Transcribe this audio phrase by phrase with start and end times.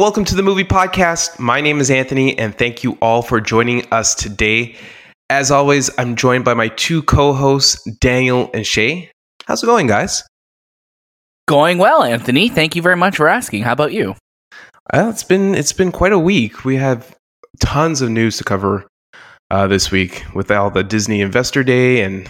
[0.00, 1.38] and welcome to the movie podcast.
[1.38, 4.74] My name is Anthony, and thank you all for joining us today.
[5.28, 9.10] As always, I'm joined by my two co hosts, Daniel and Shay.
[9.44, 10.24] How's it going, guys?
[11.46, 12.48] Going well, Anthony.
[12.48, 13.64] Thank you very much for asking.
[13.64, 14.14] How about you?
[14.90, 16.64] Uh, it's been it's been quite a week.
[16.64, 17.14] We have
[17.60, 18.86] tons of news to cover
[19.50, 22.26] uh, this week with all the Disney Investor Day and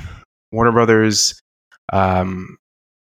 [0.50, 1.40] Warner Brothers
[1.92, 2.56] um,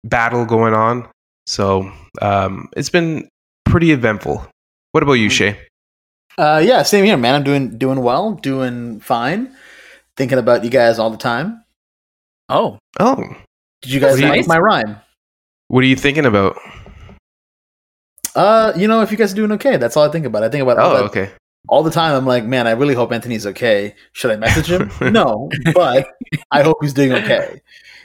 [0.03, 1.09] battle going on.
[1.47, 3.29] So um, it's been
[3.69, 4.47] pretty eventful.
[4.93, 5.59] What about you, Shay?
[6.37, 7.35] Uh, yeah, same here, man.
[7.35, 9.55] I'm doing doing well, doing fine.
[10.17, 11.65] Thinking about you guys all the time.
[12.49, 13.23] Oh, Oh,
[13.83, 14.97] Did you guys What do like my rhyme?
[15.69, 16.57] what are you thinking about?
[18.35, 20.43] Uh, you know, if you guys are doing okay, that's all I think about.
[20.45, 21.31] I think about all, Oh, that, okay.
[21.69, 22.15] all the time.
[22.15, 23.95] I'm like, man, I really hope Anthony's okay.
[24.13, 24.91] Should I message him?
[25.13, 26.09] no, but
[26.51, 27.61] I hope he's doing okay.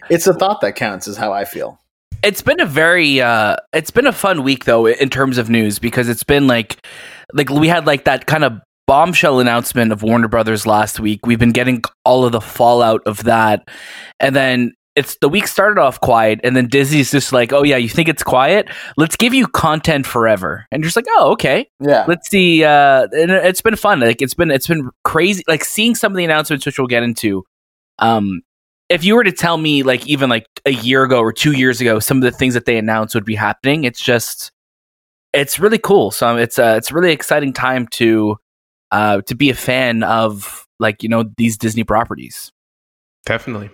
[0.09, 1.80] It's a thought that counts, is how I feel.
[2.23, 5.80] It's been a very uh it's been a fun week though in terms of news
[5.80, 6.86] because it's been like
[7.34, 11.25] like we had like that kind of bombshell announcement of Warner Brothers last week.
[11.25, 13.67] We've been getting all of the fallout of that.
[14.20, 17.78] And then it's the week started off quiet and then Disney's just like, "Oh yeah,
[17.78, 18.70] you think it's quiet?
[18.95, 23.08] Let's give you content forever." And you're just like, "Oh, okay." Yeah, let's see uh
[23.11, 26.23] and it's been fun like it's been it's been crazy like seeing some of the
[26.23, 27.44] announcements which we'll get into
[28.00, 28.42] um
[28.94, 31.81] if you were to tell me like even like a year ago or two years
[31.81, 34.52] ago some of the things that they announced would be happening it's just
[35.33, 38.38] it's really cool so it's uh it's a really exciting time to
[38.91, 42.52] uh to be a fan of like you know these disney properties
[43.25, 43.69] Definitely.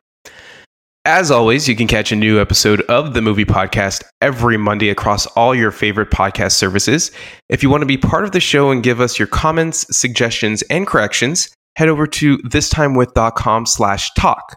[1.06, 5.26] As always, you can catch a new episode of the movie podcast every Monday across
[5.28, 7.12] all your favorite podcast services.
[7.48, 10.62] If you want to be part of the show and give us your comments, suggestions,
[10.64, 14.56] and corrections, head over to thistimewith.com slash talk.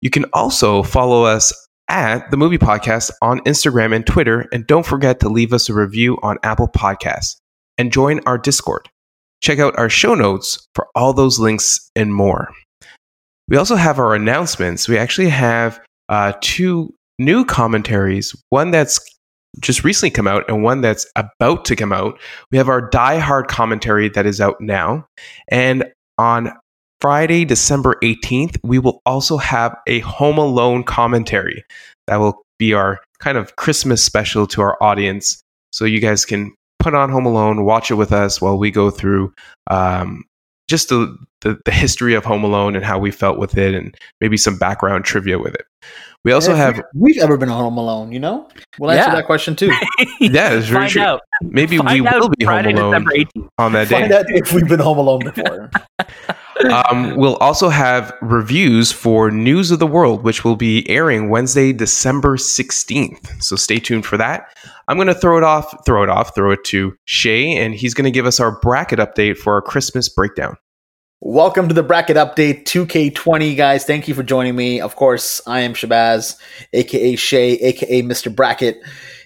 [0.00, 1.52] You can also follow us
[1.88, 5.74] at the movie podcast on Instagram and Twitter, and don't forget to leave us a
[5.74, 7.36] review on Apple Podcasts
[7.76, 8.88] and join our Discord.
[9.42, 12.52] Check out our show notes for all those links and more.
[13.48, 14.88] We also have our announcements.
[14.88, 18.98] We actually have uh, two new commentaries one that's
[19.60, 22.18] just recently come out and one that's about to come out.
[22.52, 25.06] We have our Die Hard commentary that is out now.
[25.48, 25.84] And
[26.18, 26.52] on
[27.00, 31.64] Friday, December 18th, we will also have a Home Alone commentary.
[32.06, 35.42] That will be our kind of Christmas special to our audience.
[35.72, 38.90] So you guys can put on Home Alone, watch it with us while we go
[38.90, 39.32] through
[39.70, 40.24] um,
[40.68, 43.96] just the, the, the history of Home Alone and how we felt with it and
[44.20, 45.64] maybe some background trivia with it.
[46.22, 48.46] We also If have, we've ever been home alone, you know.
[48.78, 49.14] We'll answer Yeah.
[49.16, 49.68] that question too.
[50.20, 51.02] yeah, it's very find true.
[51.02, 53.06] out Maybe find we out will be Home Alone
[53.56, 54.18] on that Find day.
[54.18, 55.70] out if we've been home alone before.
[56.68, 61.72] um, we'll also have reviews for News of the World, which will be airing Wednesday,
[61.72, 63.42] December 16th.
[63.42, 64.54] So stay tuned for that.
[64.88, 67.94] I'm going to throw it off, throw it off, throw it to Shay, and he's
[67.94, 70.56] going to give us our bracket update for our Christmas breakdown.
[71.22, 73.84] Welcome to the bracket update 2K20, guys.
[73.84, 74.80] Thank you for joining me.
[74.80, 76.36] Of course, I am Shahbaz,
[76.72, 78.34] aka Shay, aka Mr.
[78.34, 78.78] Bracket,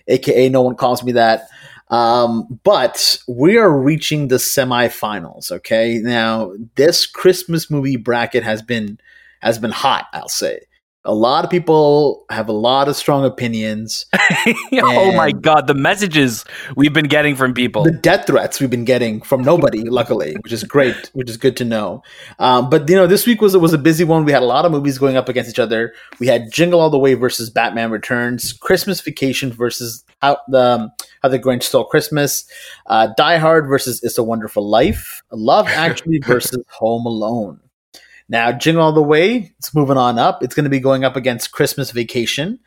[0.08, 1.48] aka no one calls me that.
[1.94, 5.52] Um, but we are reaching the semifinals.
[5.52, 8.98] Okay, now this Christmas movie bracket has been
[9.40, 10.06] has been hot.
[10.12, 10.62] I'll say
[11.04, 14.06] a lot of people have a lot of strong opinions.
[14.72, 16.44] oh my god the messages
[16.76, 20.52] we've been getting from people the death threats we've been getting from nobody, luckily, which
[20.52, 22.02] is great, which is good to know.
[22.38, 24.24] Um, but you know, this week was was a busy one.
[24.24, 25.92] We had a lot of movies going up against each other.
[26.18, 30.92] We had Jingle All the Way versus Batman Returns, Christmas Vacation versus How the um,
[31.22, 32.46] How the Grinch Stole Christmas,
[32.86, 37.60] uh, Die Hard versus It's a Wonderful Life, Love Actually versus Home Alone.
[38.28, 40.42] Now, Jingle All the Way, it's moving on up.
[40.42, 42.58] It's going to be going up against Christmas Vacation.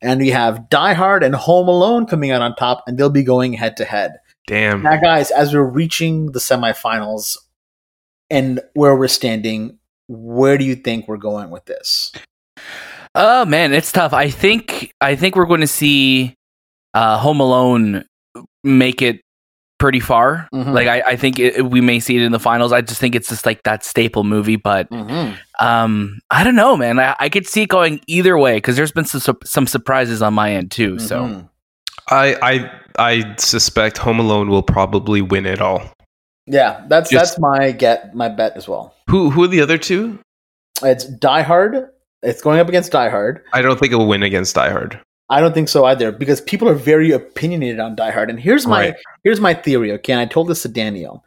[0.00, 3.22] And we have Die Hard and Home Alone coming out on top, and they'll be
[3.22, 4.12] going head to head.
[4.46, 4.82] Damn.
[4.82, 7.36] Now, guys, as we're reaching the semifinals
[8.30, 9.78] and where we're standing,
[10.08, 12.12] where do you think we're going with this?
[13.14, 14.14] Oh man, it's tough.
[14.14, 16.34] I think I think we're going to see
[16.94, 18.04] uh, Home Alone
[18.64, 19.20] make it
[19.82, 20.48] pretty far.
[20.54, 20.72] Mhm.
[20.72, 22.72] Like I, I think it, we may see it in the finals.
[22.72, 24.54] I just think it's just like that staple movie.
[24.54, 25.34] But Mm-hmm.
[25.66, 27.00] um, I don't know, man.
[27.00, 30.34] I, I could see it going either way because there's been some some surprises on
[30.34, 30.98] my end too.
[31.00, 31.46] So Mm-hmm.
[32.10, 35.82] I, I I suspect Home Alone will probably win it all.
[36.46, 38.94] yeah, that's Just- that's my get my bet as well.
[39.10, 40.18] Who who are the other two?
[40.82, 41.88] It's Die Hard.
[42.22, 43.42] It's going up against Die Hard.
[43.52, 45.00] I don't think it will win against Die Hard.
[45.32, 48.28] I don't think so either because people are very opinionated on Die Hard.
[48.30, 48.94] And here's my Right.
[49.24, 49.90] here's my theory.
[49.92, 51.24] Okay, and I told this to Daniel.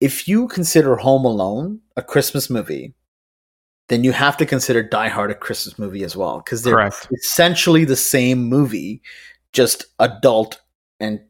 [0.00, 2.94] If you consider Home Alone a Christmas movie,
[3.88, 7.08] then you have to consider Die Hard a Christmas movie as well because they're Correct.
[7.12, 9.02] essentially the same movie,
[9.52, 10.60] just adult
[11.00, 11.20] and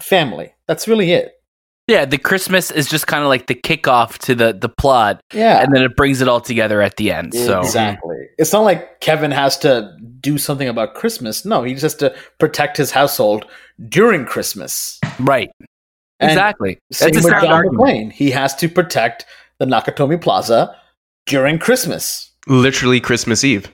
[0.00, 0.52] family.
[0.66, 1.39] That's really it.
[1.90, 5.60] Yeah, the Christmas is just kind of like the kickoff to the the plot, Yeah,
[5.62, 7.34] and then it brings it all together at the end.
[7.34, 8.16] So exactly.
[8.38, 11.44] It's not like Kevin has to do something about Christmas.
[11.44, 13.44] No, he just has to protect his household
[13.88, 15.00] during Christmas.
[15.18, 15.50] right,
[16.20, 16.78] And exactly.
[16.92, 17.80] Same That's a with sound John argument.
[17.80, 18.12] McClane.
[18.12, 19.26] He has to protect
[19.58, 20.74] the Nakatomi Plaza
[21.26, 22.30] during Christmas.
[22.46, 23.68] Literally Christmas Eve.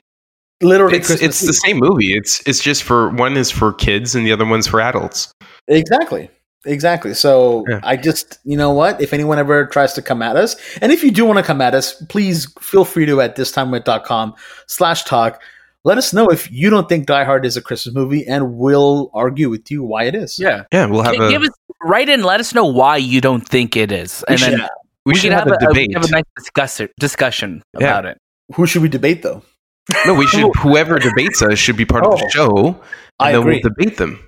[0.63, 2.13] Literally, It's Christmas it's the same movie.
[2.13, 5.31] It's it's just for one is for kids and the other one's for adults.
[5.67, 6.29] Exactly.
[6.67, 7.13] Exactly.
[7.13, 7.79] So Yeah.
[7.83, 9.01] I just, you know what?
[9.01, 11.61] If anyone ever tries to come at us, and if you do want to come
[11.61, 14.35] at us, please feel free to at thistimewith.com
[14.67, 15.41] slash talk.
[15.83, 19.09] Let us know if you don't think Die Hard is a Christmas movie, and we'll
[19.13, 20.37] argue with you why it is.
[20.37, 21.49] Yeah, Yeah, we'll have Gi- a give us
[21.83, 22.23] write in.
[22.23, 24.67] Let us know why you don't think it is, We and should- then
[25.05, 25.93] we, should have, a, we debate.
[25.93, 27.87] have a nice discuss- discussion Yeah.
[27.87, 28.17] about it.
[28.55, 29.43] who should we debate though?
[30.05, 30.53] no, we should.
[30.57, 32.67] Whoever debates us should be part of the Oh, show.
[32.67, 32.75] And
[33.19, 33.61] I then agree.
[33.63, 34.19] we'll debate them.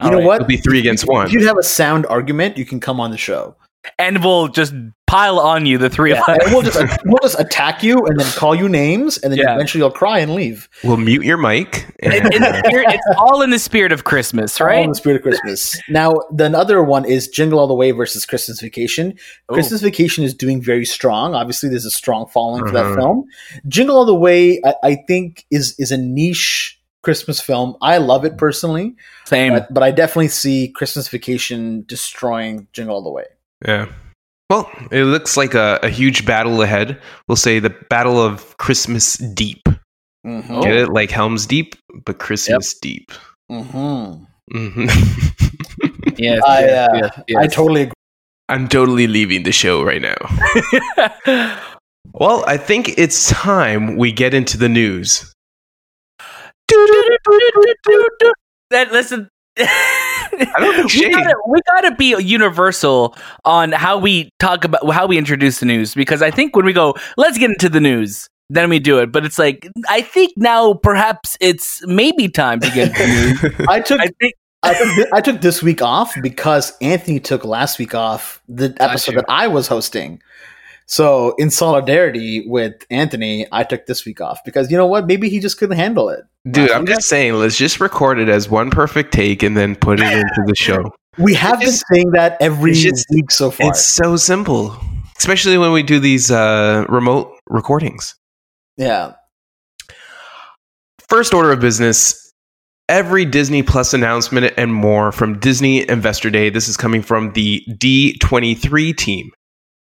[0.00, 0.26] You know Alright.
[0.26, 0.34] what?
[0.36, 1.26] It'll be three against one.
[1.26, 3.56] If you have a sound argument, you can come on the show.
[3.98, 4.72] And we'll just
[5.08, 6.52] pile on you, the three Yeah, of us.
[6.52, 9.54] we'll just we'll just attack you and then call you names, and then Yeah.
[9.54, 10.68] eventually you'll cry and leave.
[10.84, 11.86] We'll mute your mic.
[12.00, 14.82] And, in the spirit- it's all in the spirit of Christmas, All right?
[14.84, 15.80] in the spirit of Christmas.
[15.88, 19.12] now, the other one is Jingle All the Way versus Christmas Vacation.
[19.50, 19.54] Ooh.
[19.54, 21.34] Christmas Vacation is doing very strong.
[21.34, 22.94] Obviously, there's a strong following for that Mhm.
[22.96, 23.24] film.
[23.66, 27.76] Jingle All the Way, I, I think, is is a niche Christmas film.
[27.82, 28.94] I love it personally,
[29.24, 29.52] Same.
[29.54, 33.24] but, but I definitely see Christmas Vacation destroying Jingle All the Way.
[33.66, 33.86] yeah.
[34.50, 37.00] Well, it looks like a, a huge battle ahead.
[37.26, 39.66] We'll say the battle of Christmas Deep.
[40.26, 40.60] Mm-hmm.
[40.60, 40.88] Get it?
[40.90, 43.12] Like Helm's Deep, but Christmas Deep.
[43.50, 44.24] Mm-hmm.
[44.52, 44.84] hmm
[46.18, 47.38] Yes, I, uh, yes, yes.
[47.42, 47.92] I totally agree.
[48.50, 51.58] I'm totally leaving the show right now.
[52.14, 55.31] Well, I think it's time we get into the news.
[58.70, 59.28] That listen.
[59.56, 63.14] don't we, gotta, we gotta be universal
[63.44, 66.72] on how we talk about how we introduce the news because I think when we
[66.72, 69.12] go, let's get into the news, then we do it.
[69.12, 73.66] But it's like I think now perhaps it's maybe time to get into the news.
[73.68, 77.78] I took I think I took, I took this week off because Anthony took last
[77.78, 80.22] week off the episode that I was hosting.
[80.86, 85.06] So, in solidarity with Anthony, I took this week off because you know what?
[85.06, 86.20] Maybe he just couldn't handle it.
[86.50, 90.00] Dude, I'm just saying, let's just record it as one perfect take and then put
[90.00, 90.90] it into the show.
[91.18, 93.68] we have been just- saying that every it's just- week so far.
[93.70, 94.76] It's so simple,
[95.18, 98.14] especially when we do these uh, remote recordings.
[98.76, 99.14] yeah.
[101.08, 102.32] First order of business
[102.88, 106.48] every Disney Plus announcement and more from Disney Investor Day.
[106.50, 109.30] This is coming from the D23 team.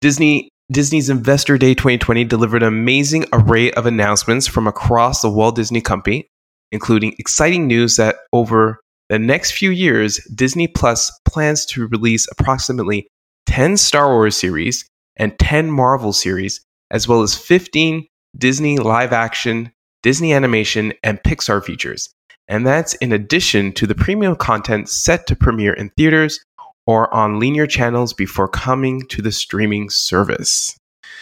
[0.02, 5.56] Disney Disney's Investor Day 2020 delivered an amazing array of announcements from across the Walt
[5.56, 6.30] Disney Company,
[6.72, 8.80] including exciting news that over
[9.10, 13.08] the next few years, Disney Plus plans to release approximately
[13.48, 14.88] 10 Star Wars series
[15.18, 18.06] and 10 Marvel series, as well as 15
[18.38, 19.72] Disney live action,
[20.04, 22.14] Disney animation, and Pixar features.
[22.48, 26.40] And that's in addition to the premium content set to premiere in theaters
[26.88, 30.76] or on linear channels before coming to the streaming service.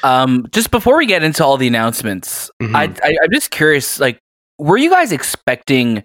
[0.03, 2.75] um, just before we get into all the announcements, Mhm.
[2.75, 3.99] I, I I'm just curious.
[3.99, 4.19] Like,
[4.59, 6.03] were you guys expecting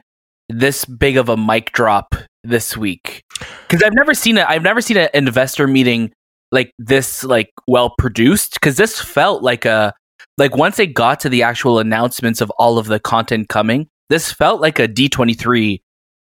[0.49, 3.23] this big of a mic drop this week?
[3.69, 4.47] Because I've never seen it.
[4.49, 6.11] I've never seen an investor meeting
[6.53, 8.55] like this, like well produced.
[8.55, 9.93] Because this felt like a
[10.39, 14.33] like once they got to the actual announcements of all of the content coming, this
[14.33, 15.83] felt like a D twenty three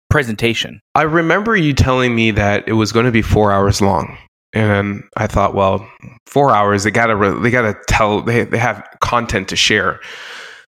[0.09, 0.81] presentation.
[0.95, 4.17] I remember you telling me that it was going to be four hours long,
[4.53, 5.89] and I thought, well,
[6.25, 6.83] four hours.
[6.83, 8.21] They gotta, re- they gotta tell.
[8.21, 9.99] They they have content to share,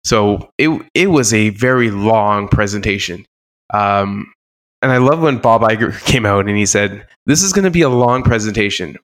[0.03, 3.25] so it it was a very long presentation.
[3.73, 4.31] Um,
[4.81, 7.71] and I love when Bob Iger came out and he said, "This is going to
[7.71, 8.97] be a long presentation."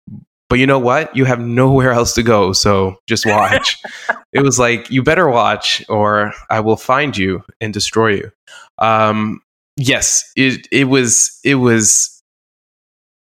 [0.50, 1.16] But you know what?
[1.16, 3.82] You have nowhere else to go, so just watch.
[4.34, 8.32] it was like you better watch, or I will find you and destroy you.
[8.78, 9.42] Um,
[9.77, 12.22] yes, it it was it was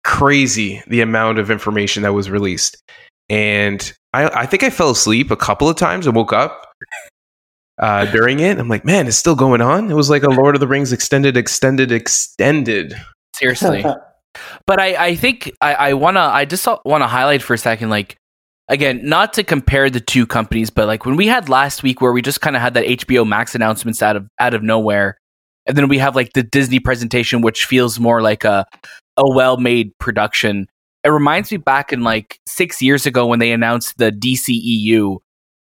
[0.04, 2.78] crazy the amount of information that was released,
[3.30, 6.66] and I I think I fell asleep a couple of times and woke up
[7.80, 8.58] uh, during it.
[8.58, 9.92] I'm like, man, it's still going on.
[9.92, 12.96] It was like a Lord of the Rings extended, extended, extended.
[13.36, 13.84] Seriously.
[14.66, 17.90] but I, I think I, I wanna I just want to highlight for a second,
[17.90, 18.18] like
[18.68, 22.12] again, not to compare the two companies, but like when we had last week where
[22.12, 25.18] we just kind of had that HBO Max announcements out of out of nowhere,
[25.66, 28.66] and then we have like the Disney presentation, which feels more like a
[29.18, 30.68] a well made production.
[31.04, 35.20] It reminds me back in like six years ago when they announced the DCEU.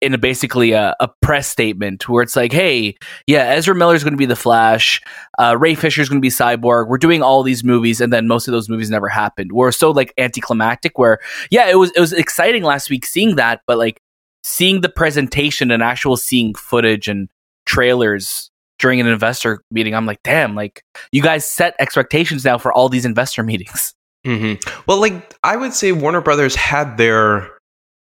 [0.01, 2.95] in a, basically a, a, press statement where it's like, hey,
[3.27, 5.01] yeah, Ezra Miller is going to be the Flash,
[5.39, 6.89] uh, Ray Fisher is going to be Cyborg.
[6.89, 9.53] We're doing all these movies, and then most of those movies never happened.
[9.53, 10.99] We're so like anticlimactic.
[10.99, 11.19] Where
[11.51, 14.01] yeah, it was it was exciting last week seeing that, but like
[14.45, 17.29] seeing the presentation and actual seeing footage and
[17.67, 18.51] trailers
[18.85, 22.91] during an investor meeting, I'm like, damn, like you guys set expectations now for all
[22.91, 23.95] these investor meetings.
[24.27, 24.83] Mm-hmm.
[24.87, 27.51] Well, like I would say, Warner Brothers had their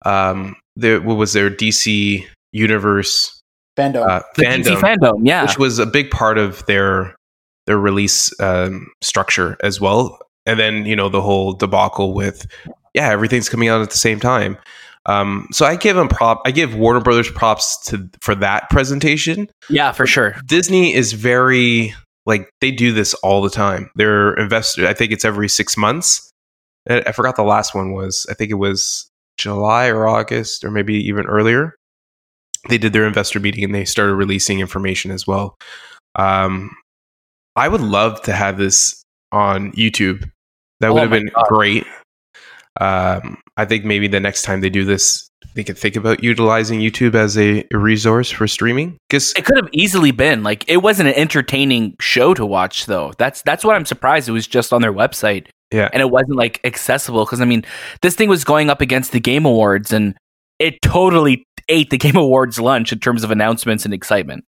[0.04, 3.40] um, their what was their DC universe
[3.78, 7.14] fandom, uh, fandom, DC fandom, yeah, which was a big part of their
[7.68, 10.18] their release um, structure as well.
[10.46, 12.44] And then you know the whole debacle with
[12.92, 14.58] yeah, everything's coming out at the same time.
[15.06, 16.42] Um, so I give them prop.
[16.44, 19.48] I give Warner Brothers props to for that presentation.
[19.70, 20.36] Yeah, for sure.
[20.46, 21.94] Disney is very
[22.26, 23.90] like they do this all the time.
[23.94, 24.84] They're invested.
[24.84, 26.30] I think it's every six months.
[26.88, 28.26] I forgot the last one was.
[28.30, 29.08] I think it was
[29.38, 31.74] July or August or maybe even earlier.
[32.68, 35.56] They did their investor meeting and they started releasing information as well.
[36.16, 36.70] Um,
[37.54, 40.28] I would love to have this on YouTube.
[40.80, 41.44] That would oh have been God.
[41.48, 41.86] great.
[42.80, 46.80] Um, I think maybe the next time they do this, they could think about utilizing
[46.80, 48.98] YouTube as a, a resource for streaming.
[49.08, 53.12] Because it could have easily been like it wasn't an entertaining show to watch, though.
[53.18, 54.28] That's that's what I'm surprised.
[54.28, 55.46] It was just on their website.
[55.72, 55.88] Yeah.
[55.92, 57.64] And it wasn't like accessible because I mean,
[58.02, 60.16] this thing was going up against the Game Awards and
[60.58, 64.44] it totally ate the Game Awards lunch in terms of announcements and excitement.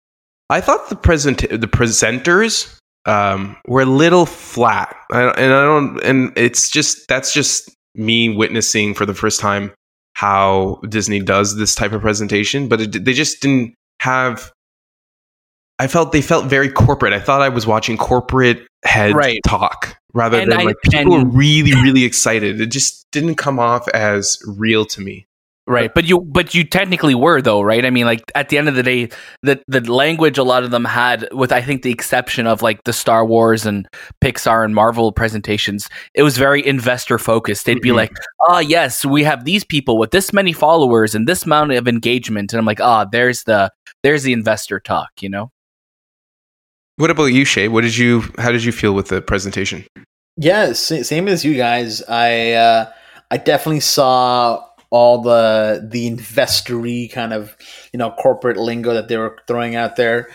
[0.50, 6.02] I thought the present the presenters um, were a little flat, I, and I don't,
[6.02, 9.72] and it's just that's just me witnessing for the first time
[10.14, 14.50] how Disney does this type of presentation, but it, they just didn't have.
[15.78, 17.12] I felt they felt very corporate.
[17.12, 19.40] I thought I was watching corporate head right.
[19.46, 22.60] talk rather and than I, like people were really really excited.
[22.60, 25.26] It just didn't come off as real to me.
[25.68, 27.84] Right, but you but you technically were though, right?
[27.84, 29.10] I mean, like at the end of the day,
[29.42, 32.84] the the language a lot of them had, with I think the exception of like
[32.84, 33.86] the Star Wars and
[34.24, 37.66] Pixar and Marvel presentations, it was very investor focused.
[37.66, 37.96] They'd be mm-hmm.
[37.96, 38.12] like,
[38.48, 41.86] "Ah, oh, yes, we have these people with this many followers and this amount of
[41.86, 43.70] engagement," and I'm like, "Ah, oh, there's the
[44.02, 45.50] there's the investor talk," you know.
[46.96, 47.68] What about you, Shay?
[47.68, 48.22] What did you?
[48.38, 49.84] How did you feel with the presentation?
[50.38, 52.02] Yeah, same as you guys.
[52.04, 52.92] I uh,
[53.30, 57.56] I definitely saw all the the investory kind of
[57.92, 60.28] you know corporate lingo that they were throwing out there.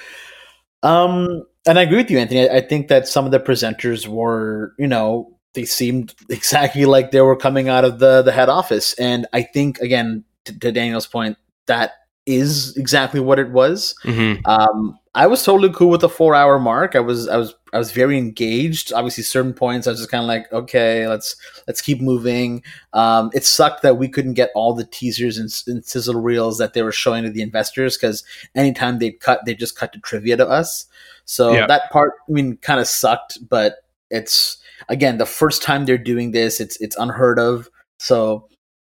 [0.84, 2.50] Um, and I agree with you, Anthony.
[2.50, 7.12] I, I think that some of the presenters were, you know, they seemed exactly like
[7.12, 10.72] they were coming out of the the head office, and I think again to, to
[10.72, 11.94] Daniel's point that
[12.26, 13.96] is exactly what it was.
[14.04, 14.46] Mm-hmm.
[14.46, 16.96] Um, I was totally cool with the four hour mark.
[16.96, 18.94] I was I was I was very engaged.
[18.94, 21.36] Obviously, certain points I was just kind of like, okay, let's
[21.68, 22.64] let's keep moving.
[22.94, 26.74] Um, it sucked that we couldn't get all the teasers and, and sizzle reels that
[26.74, 28.24] they were showing to the investors because
[28.56, 30.86] anytime they'd cut, they just cut to trivia to us.
[31.26, 31.68] So yeah.
[31.68, 33.40] that part, I mean, kind of sucked.
[33.50, 33.78] But
[34.10, 36.60] it's again the first time they're doing this.
[36.60, 37.70] It's it's unheard of.
[37.98, 38.48] So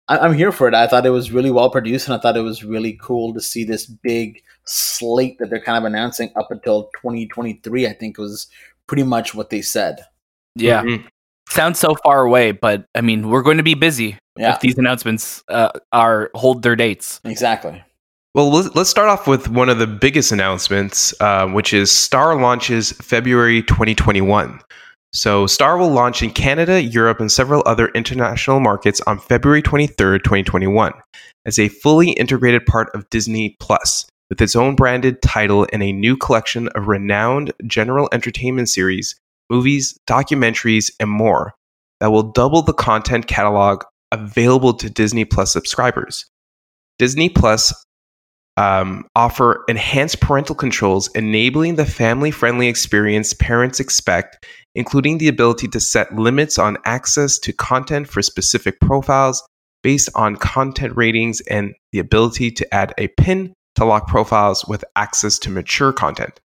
[0.07, 0.73] I, am here for it.
[0.73, 3.41] I thought it was really well produced, and I thought it was really cool to
[3.41, 7.87] see this big slate that they're kind of announcing up until 2023.
[7.87, 8.47] I think was
[8.87, 9.99] pretty much what they said.
[10.55, 11.07] Yeah, mm-hmm.
[11.49, 14.53] sounds so far away, but I mean, we're going to be busy yeah.
[14.53, 17.19] if these announcements uh, are hold their dates.
[17.23, 17.83] Exactly.
[18.37, 22.91] Well, let's start off with one of the biggest announcements, uh, which is Star launches
[22.91, 24.59] February 2021.
[25.11, 30.23] So, Star will launch in Canada, Europe, and several other international markets on February 23rd,
[30.23, 30.93] 2021,
[31.47, 35.91] as a fully integrated part of Disney Plus, with its own branded title and a
[35.91, 39.15] new collection of renowned general entertainment series,
[39.49, 41.53] movies, documentaries, and more
[41.99, 46.25] that will double the content catalog available to Disney Plus subscribers.
[46.99, 47.73] Disney Plus
[48.57, 55.67] um, offer enhanced parental controls, enabling the family friendly experience parents expect, including the ability
[55.67, 59.47] to set limits on access to content for specific profiles
[59.83, 64.83] based on content ratings and the ability to add a pin to lock profiles with
[64.95, 66.39] access to mature content.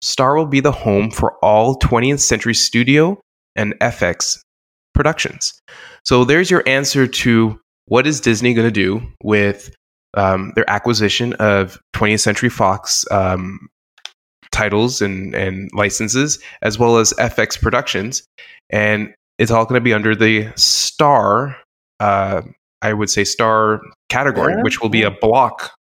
[0.00, 3.20] Star will be the home for all 20th Century Studio
[3.56, 4.38] and FX
[4.94, 5.52] productions.
[6.04, 9.74] So there's your answer to what is Disney going to do with
[10.14, 13.68] um, their acquisition of 20th Century Fox um,
[14.50, 18.22] titles and, and licenses, as well as FX Productions.
[18.70, 21.54] And it's all going to be under the Star,
[22.00, 22.42] uh,
[22.80, 24.62] I would say, Star category, yeah.
[24.62, 25.72] which will be a block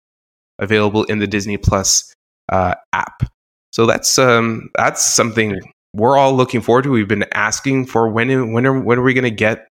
[0.59, 2.13] available in the Disney Plus
[2.51, 3.23] uh, app.
[3.73, 5.61] So that's um, that's something
[5.93, 6.91] we're all looking forward to.
[6.91, 9.69] We've been asking for when when are when are we going to get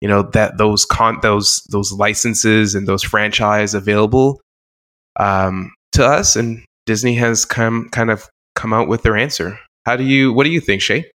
[0.00, 4.40] you know that those con those those licenses and those franchise available
[5.18, 9.58] um, to us, and Disney has come kind of come out with their answer.
[9.86, 10.32] How do you?
[10.32, 11.10] What do you think, Shay?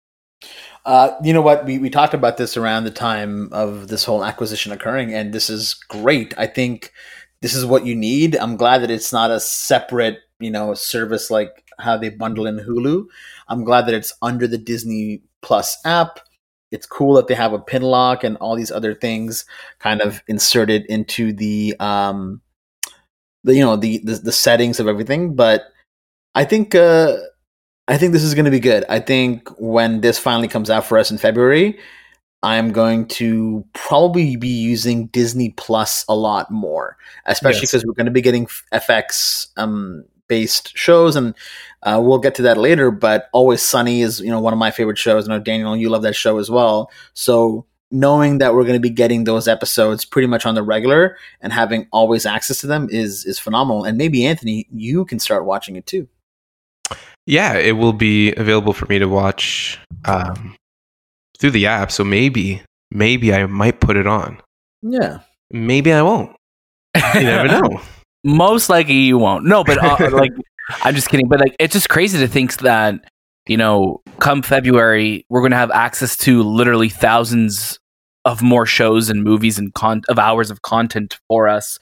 [0.85, 1.65] Uh, you know what?
[1.65, 5.49] We, we talked about this around the time of this whole acquisition occurring, and this
[5.49, 6.35] is great.
[6.37, 6.93] I think
[7.43, 8.37] this is what you need.
[8.37, 12.59] I'm glad that it's not a separate, you know, service like how they bundle in
[12.59, 13.05] Hulu.
[13.49, 16.21] I'm glad that it's under the Disney Plus app.
[16.71, 19.45] It's cool that they have a pin lock and all these other things
[19.81, 22.41] kind of inserted into the um
[23.45, 25.35] the you know the the, the settings of everything.
[25.35, 25.65] But
[26.35, 27.17] I think uh
[27.89, 28.85] I think this is going to be good.
[28.89, 31.79] I think when this finally comes out for us in February,
[32.43, 36.97] I'm going to probably be using Disney Plus a lot more,
[37.27, 37.71] especially Yes.
[37.73, 41.35] because we're going to be getting FX um, based shows, and
[41.85, 42.91] uh, we'll get to that later.
[42.91, 45.29] But Always Sunny is you know one of my favorite shows.
[45.29, 46.91] I know Daniel, you love that show as well.
[47.15, 51.19] So knowing that we're going to be getting those episodes pretty much on the regular
[51.43, 53.85] and having always access to them is is phenomenal.
[53.85, 56.09] And maybe Anthony, you can start watching it too.
[57.27, 60.57] Yeah, it will be available for me to watch um,
[61.43, 61.93] through the app.
[61.93, 64.41] So maybe, maybe I might put it on.
[64.81, 65.19] Yeah.
[65.51, 66.35] Maybe I won't.
[67.15, 67.81] You never know.
[68.25, 69.45] Most likely you won't.
[69.45, 70.33] No, but uh, like
[70.85, 71.29] I'm just kidding.
[71.29, 73.05] But like it's just crazy to think that
[73.47, 77.79] you know, come February, we're going to have access to literally thousands
[78.25, 81.79] of more shows and movies and con- of hours of content for us.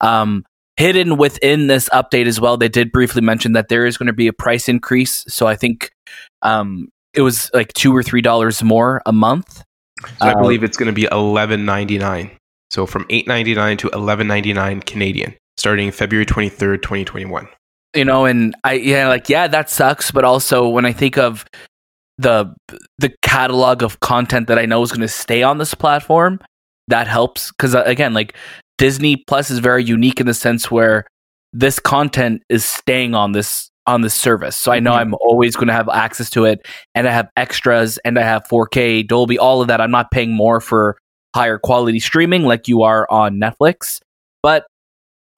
[0.00, 0.44] Um,
[0.78, 4.14] hidden within this update as well, they did briefly mention that there is going to
[4.14, 5.22] be a price increase.
[5.28, 5.90] So I think
[6.40, 9.62] um, it was like two or three dollars more a month.
[10.00, 12.30] So I Uh, believe it's going to be eleven ninety nine.
[12.70, 17.04] So from eight ninety nine to eleven ninety nine Canadian, starting February twenty third, twenty
[17.04, 17.48] twenty one.
[17.94, 21.44] you know and i yeah like yeah that sucks but also when i think of
[22.16, 22.46] the
[22.96, 26.40] the catalog of content that i know is going to stay on this platform
[26.88, 28.34] that helps because again like
[28.78, 31.04] disney plus is very unique in the sense where
[31.52, 34.98] this content is staying on this on the service so i know Mhm.
[34.98, 38.44] i'm always going to have access to it and i have extras and i have
[38.48, 40.96] 4k dolby all of that i'm not paying more for
[41.34, 44.00] higher quality streaming like you are on netflix
[44.42, 44.66] but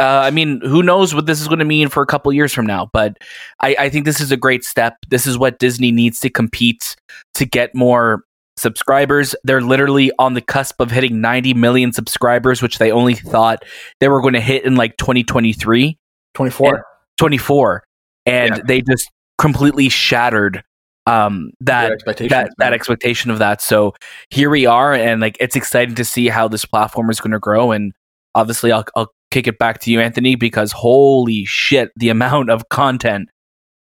[0.01, 2.53] uh, I mean, who knows what this is going to mean for a couple years
[2.53, 2.91] from now?
[2.93, 3.17] But
[3.61, 4.97] I, I think this is a great step.
[5.09, 6.97] This is what Disney needs to compete
[7.35, 8.25] to get more
[8.57, 9.37] subscribers.
[9.45, 13.65] They're literally on the cusp of hitting 90 million subscribers, which they only thought
[14.01, 15.97] they were going to hit in like 2023,
[16.35, 16.85] 24.
[17.17, 17.85] 24.
[18.27, 18.63] And Yeah.
[18.67, 20.63] they just completely shattered
[21.07, 23.61] um, that that that expectation of that.
[23.61, 23.95] So
[24.31, 27.39] here we are, and like it's exciting to see how this platform is going to
[27.39, 27.73] grow.
[27.73, 27.93] And
[28.35, 32.69] obviously, I'll I'll kick it back to you, Anthony, because holy shit, the amount of
[32.71, 33.29] content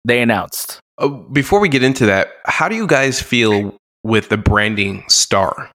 [0.05, 0.79] they announced.
[0.99, 5.71] Uh, before we get into that, how do you guys feel with the branding star?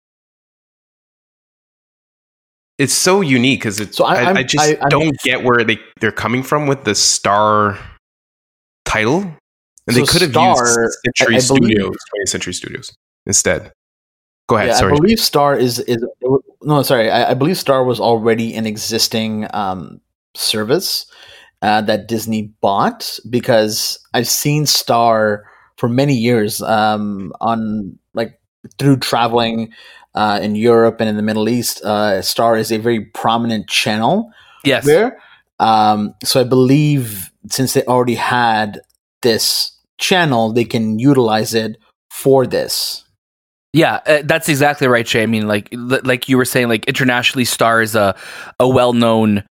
[2.78, 3.97] It's so unique because it's.
[3.97, 6.84] So I- I, I'm- just I- I'm- don't get where they they're coming from with
[6.84, 7.78] the star
[8.91, 9.21] title,
[9.88, 12.91] and they could have Star, used Century I- I Studios, 20th Century Studios
[13.25, 13.71] instead.
[14.47, 14.69] Go ahead.
[14.69, 14.93] Yeah, sorry.
[14.93, 16.06] I believe Star is is
[16.62, 17.10] no, sorry.
[17.10, 20.01] I, I believe Star was already an existing um,
[20.36, 21.06] service
[21.62, 25.45] uh, that Disney bought because I've seen Star
[25.77, 28.39] for many years um, on like
[28.77, 29.71] through traveling
[30.15, 31.82] uh, in Europe and in the Middle East.
[31.84, 34.32] Uh, Star is a very prominent channel
[34.63, 35.19] Yes, there.
[35.60, 38.82] Um, so I believe since they already had
[39.21, 41.77] this channel, they can utilize it
[42.10, 43.04] for this.
[43.73, 45.23] Yeah, uh, that's exactly right, Shay.
[45.23, 48.15] I mean, like like you were saying, like internationally, Star is a
[48.60, 49.43] a well known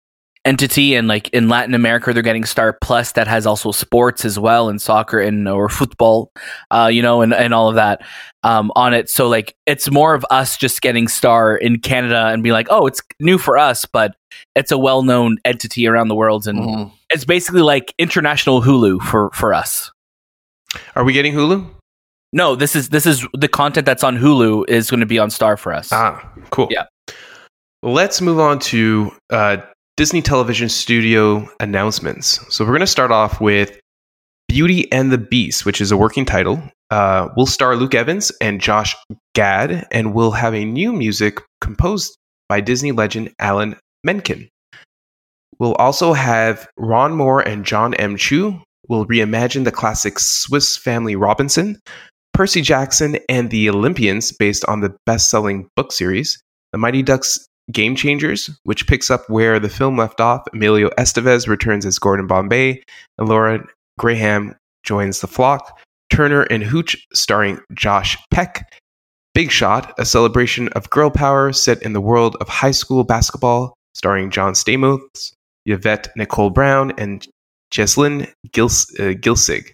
[0.44, 4.38] entity, and like in Latin America, they're getting Star Plus that has also sports as
[4.38, 6.32] well, and soccer and or football,
[6.70, 8.02] uh, you know, and and all of that
[8.44, 9.10] um, on it.
[9.10, 12.88] So like, it's more of us just getting Star in Canada and be like, oh,
[12.88, 14.16] it's new for us, but
[14.54, 16.92] it's a well known entity around the world, and Mhm.
[17.10, 19.92] It's basically like international Hulu for for us.
[20.96, 21.68] Are we getting Hulu?
[22.32, 25.30] No, this is this is the content that's on Hulu is going to be on
[25.30, 25.90] Star for us.
[25.92, 26.68] Ah, cool.
[26.70, 26.86] Yeah.
[27.82, 29.58] Let's move on to uh,
[29.98, 32.40] Disney Television Studio announcements.
[32.54, 33.80] So we're going to start off with
[34.48, 36.62] Beauty and the Beast, which is a working title.
[36.92, 38.96] Uh, we'll star Luke Evans and Josh
[39.34, 42.18] Gad, and we'll have a new music composed
[42.48, 44.50] by Disney legend Alan Menken.
[45.60, 48.16] We'll also have Ron Moore and Jon M.
[48.16, 51.80] Chu will reimagine the classic Swiss Family Robinson,
[52.34, 56.42] Percy Jackson and the Olympians, based on the best selling book series,
[56.72, 60.44] The Mighty Ducks Game Changers, which picks up where the film left off.
[60.54, 62.82] Emilio Estevez returns as Gordon Bombay,
[63.18, 63.68] and Lauren
[63.98, 65.78] Graham joins the flock.
[66.10, 68.74] Turner and Hooch, starring Josh Peck.
[69.36, 73.76] Big Shot, a celebration of girl power set in the world of high school basketball,
[73.94, 75.00] starring John Stamos.
[75.70, 77.28] Yvette Nicole Brown, and
[77.72, 79.74] Jessalyn Gils- uh, Gilsig.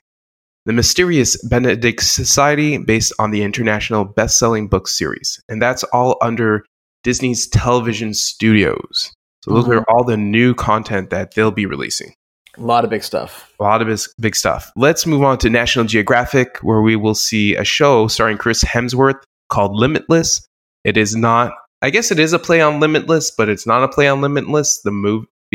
[0.65, 5.39] The Mysterious Benedict Society, based on the international best selling book series.
[5.47, 6.65] And that's all under
[7.03, 9.13] Disney's television studios.
[9.43, 9.77] So those Mhm.
[9.77, 12.15] are all the new content that they'll be releasing.
[12.57, 13.53] A lot of big stuff.
[13.59, 14.71] A lot of big, big stuff.
[14.75, 19.21] Let's move on to National Geographic, where we will see a show starring Chris Hemsworth
[19.49, 20.47] called Limitless.
[20.83, 21.53] It is not,
[21.83, 24.81] I guess it is a play on Limitless, but it's not a play on Limitless,
[24.81, 24.91] the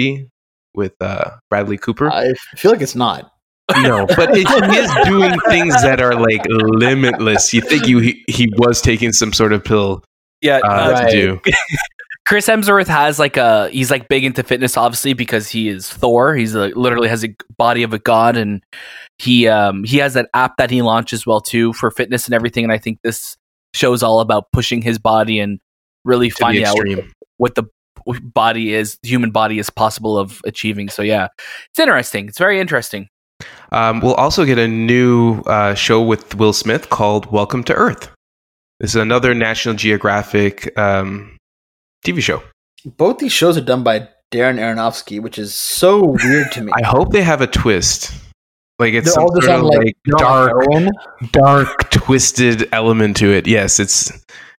[0.00, 0.28] movie
[0.74, 2.10] with uh, Bradley Cooper.
[2.10, 3.32] I feel like it's not.
[3.82, 7.52] no, but it, he is doing things that are like limitless.
[7.54, 10.02] You think you, he, he was taking some sort of pill
[10.42, 11.10] Yeah, uh, uh, Right.
[11.10, 11.40] to do.
[12.26, 16.36] Chris Hemsworth has like a he's like big into fitness, obviously because he is Thor.
[16.36, 18.62] He's a, literally has a body of a god, and
[19.18, 22.34] he um he has that app that he launched as well too for fitness and
[22.34, 22.62] everything.
[22.62, 23.36] And I think this
[23.74, 25.58] show's all about pushing his body and
[26.04, 27.04] really To finding out what,
[27.38, 27.64] what the
[28.22, 30.88] body is, human body is possible of achieving.
[30.88, 31.28] So yeah,
[31.70, 32.28] it's interesting.
[32.28, 33.08] It's very interesting.
[33.72, 38.10] Um, we'll also get a new uh, show with Will Smith called Welcome to Earth.
[38.80, 41.36] This is another National Geographic um,
[42.04, 42.42] TV show.
[42.84, 46.72] Both these shows are done by Darren Aronofsky, which is so weird to me.
[46.76, 48.12] I hope they have a twist.
[48.78, 50.52] Like it's They're some all sort of like, like dark,
[51.32, 53.46] dark, twisted element to it.
[53.46, 54.10] Yes, it's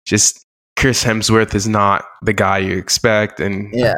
[0.05, 0.45] just
[0.81, 3.95] Chris Hemsworth is not the guy you expect, and Yeah.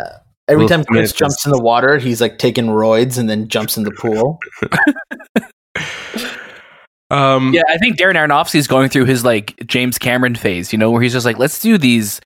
[0.49, 3.31] Every Will time Chris Smith jumps is- in the water, he's like taking roids and
[3.31, 4.39] then jumps in the pool.
[7.11, 10.79] um, Yeah, I think Darren Aronofsky is going through his like James Cameron phase, you
[10.79, 12.21] know, where he's just like, let's do these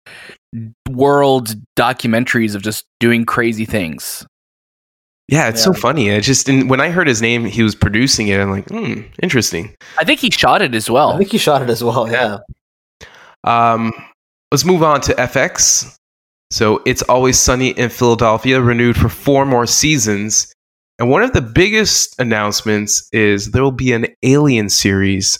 [0.90, 4.25] world documentaries of just doing crazy things.
[5.29, 6.09] yeah, it's so funny.
[6.09, 8.40] It just and when I heard his name, he was producing it.
[8.40, 9.75] I'm like, hmm, interesting.
[9.99, 11.12] I think he shot it as well.
[11.12, 12.11] I think he shot it as well.
[12.11, 12.38] Yeah.
[13.45, 13.92] Um,
[14.53, 15.97] let's move on to FX.
[16.51, 20.53] So it's always sunny in Philadelphia, renewed for four more seasons.
[20.99, 25.39] And one of the biggest announcements is there will be an Alien series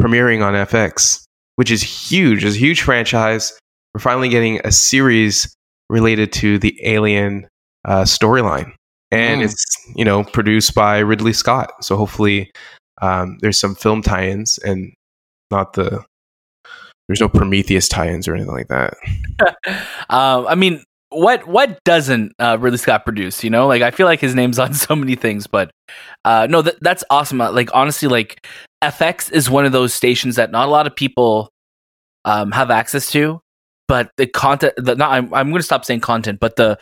[0.00, 1.24] premiering on FX,
[1.56, 2.44] which is huge.
[2.44, 3.58] It's a huge franchise.
[3.94, 5.52] We're finally getting a series
[5.90, 7.48] related to the Alien
[7.84, 8.72] uh, storyline,
[9.10, 9.44] and Mm.
[9.44, 9.64] it's
[9.96, 11.72] you know produced by Ridley Scott.
[11.82, 12.50] So hopefully,
[13.02, 14.92] um, there's some film tie-ins and
[15.50, 16.04] not the
[17.08, 18.94] there's no Prometheus tie-ins or anything like that.
[20.10, 23.42] um, I mean, what what doesn't uh, Ridley Scott produce?
[23.42, 25.70] You know, like I feel like his name's on so many things, but
[26.24, 27.40] uh, no, that, that's awesome.
[27.40, 28.46] Uh, Like honestly, like
[28.84, 31.50] FX is one of those stations that not a lot of people
[32.24, 33.40] um, have access to,
[33.86, 36.78] but the content, the, not, I'm I'm going to stop saying content, but the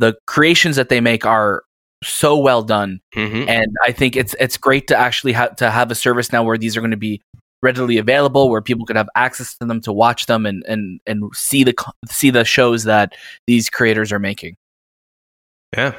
[0.00, 1.62] the creations that they make are
[2.04, 3.48] so well done Mm-hmm.
[3.48, 6.56] and I think it's it's great to actually have to have a service now where
[6.56, 7.20] these are going to be
[7.62, 11.24] readily available, where people could have access to them to watch them and and and
[11.34, 11.74] see the
[12.06, 13.14] see the shows that
[13.46, 14.56] these creators are making.
[15.76, 15.94] Yeah.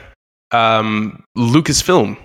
[0.52, 2.18] Um, Lucasfilm.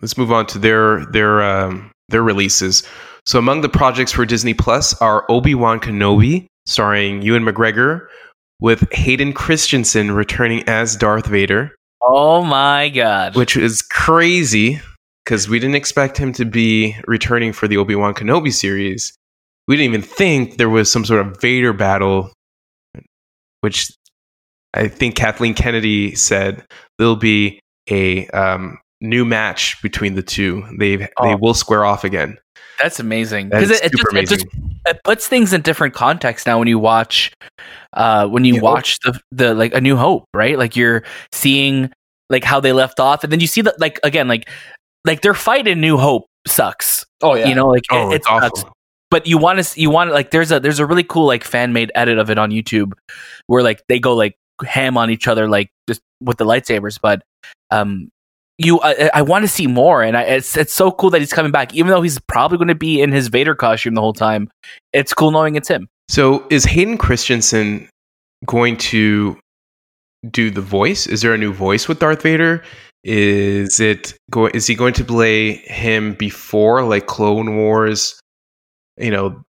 [0.00, 2.82] Let's move on to their their um, their releases.
[3.26, 8.06] So among the projects for Disney Plus are Obi Wan Kenobi, starring Ewan McGregor,
[8.60, 13.34] with Hayden Christensen returning as Darth Vader, Oh my god!
[13.34, 14.80] which is crazy
[15.24, 19.16] because we didn't expect him to be returning for the Obi Wan Kenobi series.
[19.66, 22.30] We didn't even think there was some sort of Vader battle,
[23.62, 23.90] which
[24.74, 26.64] I think Kathleen Kennedy said
[26.98, 27.60] there'll be
[27.90, 30.64] a um, new match between the two.
[30.78, 31.36] They they Oh.
[31.36, 32.38] will square off again.
[32.78, 34.46] That's amazing That because is it, it, just,
[34.86, 37.32] it puts things in different context now when you watch
[37.92, 41.92] uh when you New watch the the like a new hope right like you're seeing
[42.30, 44.48] like how they left off and then you see that like again like
[45.04, 47.46] like their fight in new hope sucks Oh yeah.
[47.46, 48.56] you know like oh, it, it it's awful.
[48.56, 48.70] sucks
[49.10, 51.72] but you want to you want like there's a there's a really cool like fan
[51.72, 52.92] made edit of it on YouTube
[53.46, 57.22] where like they go like ham on each other like just with the lightsabers but
[57.70, 58.08] um
[58.58, 61.32] you I, I want to see more and I, it's it's so cool that he's
[61.32, 64.12] coming back even though he's probably going to be in his Vader costume the whole
[64.12, 64.48] time
[64.92, 67.88] it's cool knowing it's him So is Hayden Christensen
[68.46, 69.38] going to
[70.30, 71.06] do the voice?
[71.06, 72.62] Is there a new voice with Darth Vader?
[73.04, 78.18] Is it go is he going to play him before like Clone Wars,
[78.96, 79.42] you know,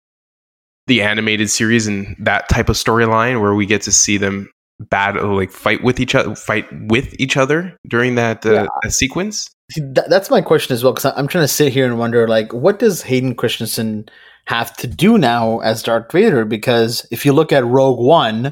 [0.87, 4.49] the animated series and that type of storyline where we get to see them
[4.89, 8.67] battle like fight with each other fight with each other during that uh, Yeah.
[8.81, 9.49] that sequence?
[9.77, 12.79] That's my question as well because I'm trying to sit here and wonder like what
[12.79, 14.09] does Hayden Christensen
[14.45, 18.51] have to do now as Darth Vader because if you look at Rogue One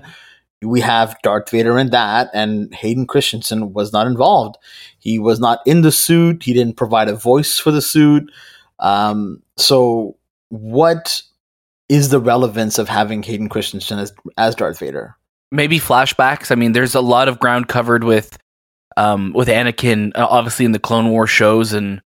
[0.64, 4.58] we have Darth Vader in that and Hayden Christensen was not involved.
[5.00, 6.44] He was not in the suit.
[6.44, 8.32] He didn't provide a voice for the suit.
[8.80, 10.18] Um, so
[10.50, 11.22] what
[11.90, 15.16] is the relevance of having Hayden Christensen as as Darth Vader?
[15.52, 16.52] Maybe flashbacks.
[16.52, 18.38] I mean there's a lot of ground covered with
[18.98, 22.02] um, with Anakin, uh, obviously in the Clone War shows and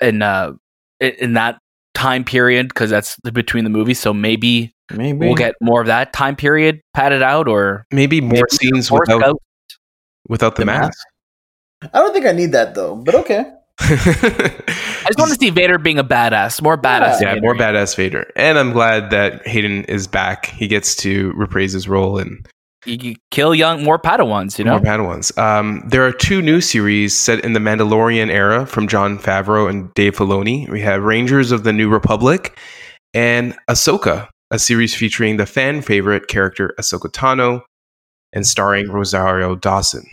[0.00, 0.52] and uh,
[1.00, 1.60] in that
[1.94, 3.98] time period because that's between the movies.
[3.98, 8.32] So maybe Maybe we'll get more of that time period padded out, or Maybe more
[8.32, 9.38] maybe scenes without Ghost.
[10.28, 10.98] without the, The mask.
[11.82, 13.44] I don't think I need that though, but okay.
[13.80, 17.20] I just want to see Vader being a badass, more badass.
[17.20, 17.40] yeah, Vader.
[17.40, 18.26] more badass Vader.
[18.36, 20.46] And I'm glad that Hayden is back.
[20.46, 22.44] He gets to reprise his role and
[22.86, 24.58] You, you kill young, more Padawans.
[24.58, 25.36] You know, more Padawans.
[25.38, 29.92] Um, there are two new series set in the Mandalorian era from Jon Favreau and
[29.94, 30.68] Dave Filoni.
[30.68, 32.58] We have Rangers of the New Republic
[33.14, 37.62] and Ahsoka, a series featuring the fan favorite character Ahsoka Tano
[38.32, 40.04] and starring Rosario Dawson,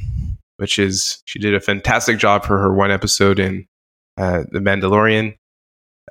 [0.57, 3.65] which is she did a fantastic job for her one episode in
[4.17, 5.35] uh, the Mandalorian,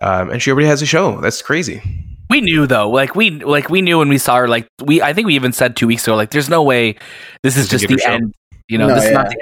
[0.03, 1.21] um, and she already has a show.
[1.21, 1.83] That's crazy.
[2.31, 4.49] we knew though, like we like we knew when we saw her.
[4.49, 6.97] Like we, I think we even said two weeks ago, like there's no way
[7.43, 8.11] this is This is a just the good show.
[8.13, 8.35] end.
[8.69, 9.37] You know, No, this is not the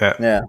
[0.00, 0.16] end.
[0.20, 0.40] Yeah.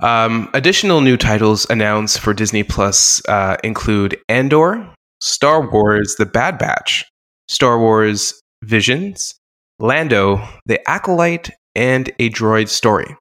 [0.00, 4.86] Um, additional new titles announced for Disney Plus uh, include Andor,
[5.20, 7.04] Star Wars: The Bad Batch,
[7.48, 9.34] Star Wars Visions,
[9.78, 13.16] Lando, The Acolyte, and A Droid Story.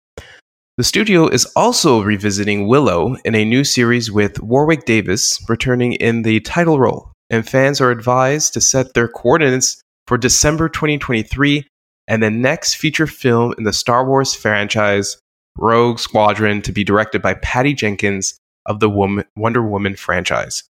[0.78, 6.24] The studio is also revisiting Willow in a new series with Warwick Davis returning in
[6.24, 11.66] the title role, and fans are advised to set their coordinates for December 2023
[12.08, 15.18] and the next feature film in the Star Wars franchise,
[15.58, 20.64] Rogue Squadron, to be directed by Patty Jenkins of the Wonder Woman franchise.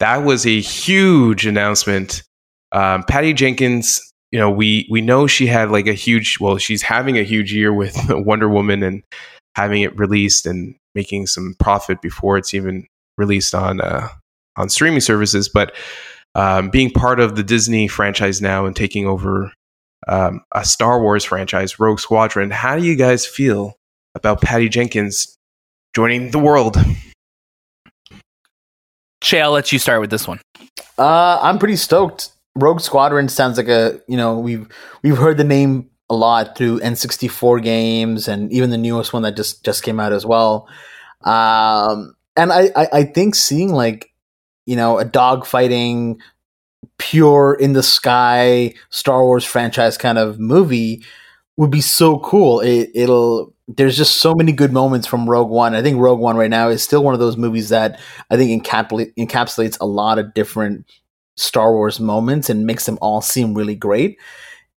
[0.00, 2.22] That was a huge announcement.
[2.72, 4.00] Um, Patty Jenkins,
[4.32, 7.52] you know, we we know she had like a huge, well, she's having a huge
[7.52, 9.02] year with Wonder Woman and
[9.56, 14.08] having it released and making some profit before it's even released on uh,
[14.56, 15.48] on streaming services.
[15.48, 15.74] But
[16.34, 19.52] um, being part of the Disney franchise now and taking over
[20.08, 22.50] um, a Star Wars franchise, Rogue Squadron.
[22.50, 23.74] How do you guys feel
[24.14, 25.36] about Patty Jenkins
[25.94, 26.76] joining the world?
[29.24, 30.38] Shay, I'll let you start with this one.
[30.98, 32.30] Uh, I'm pretty stoked.
[32.56, 34.68] Rogue Squadron sounds like a you know we've
[35.02, 39.34] we've heard the name a lot through N64 games and even the newest one that
[39.34, 40.68] just just came out as well.
[41.22, 44.12] Um, and I, I I think seeing like
[44.66, 46.20] you know a dog fighting
[46.98, 51.02] pure in the sky Star Wars franchise kind of movie
[51.56, 52.60] would be so cool.
[52.60, 55.74] It, it'll there's just so many good moments from Rogue One.
[55.74, 58.00] I think Rogue One right now is still one of those movies that
[58.30, 60.86] I think encapsulate, encapsulates a lot of different
[61.36, 64.18] Star Wars moments and makes them all seem really great.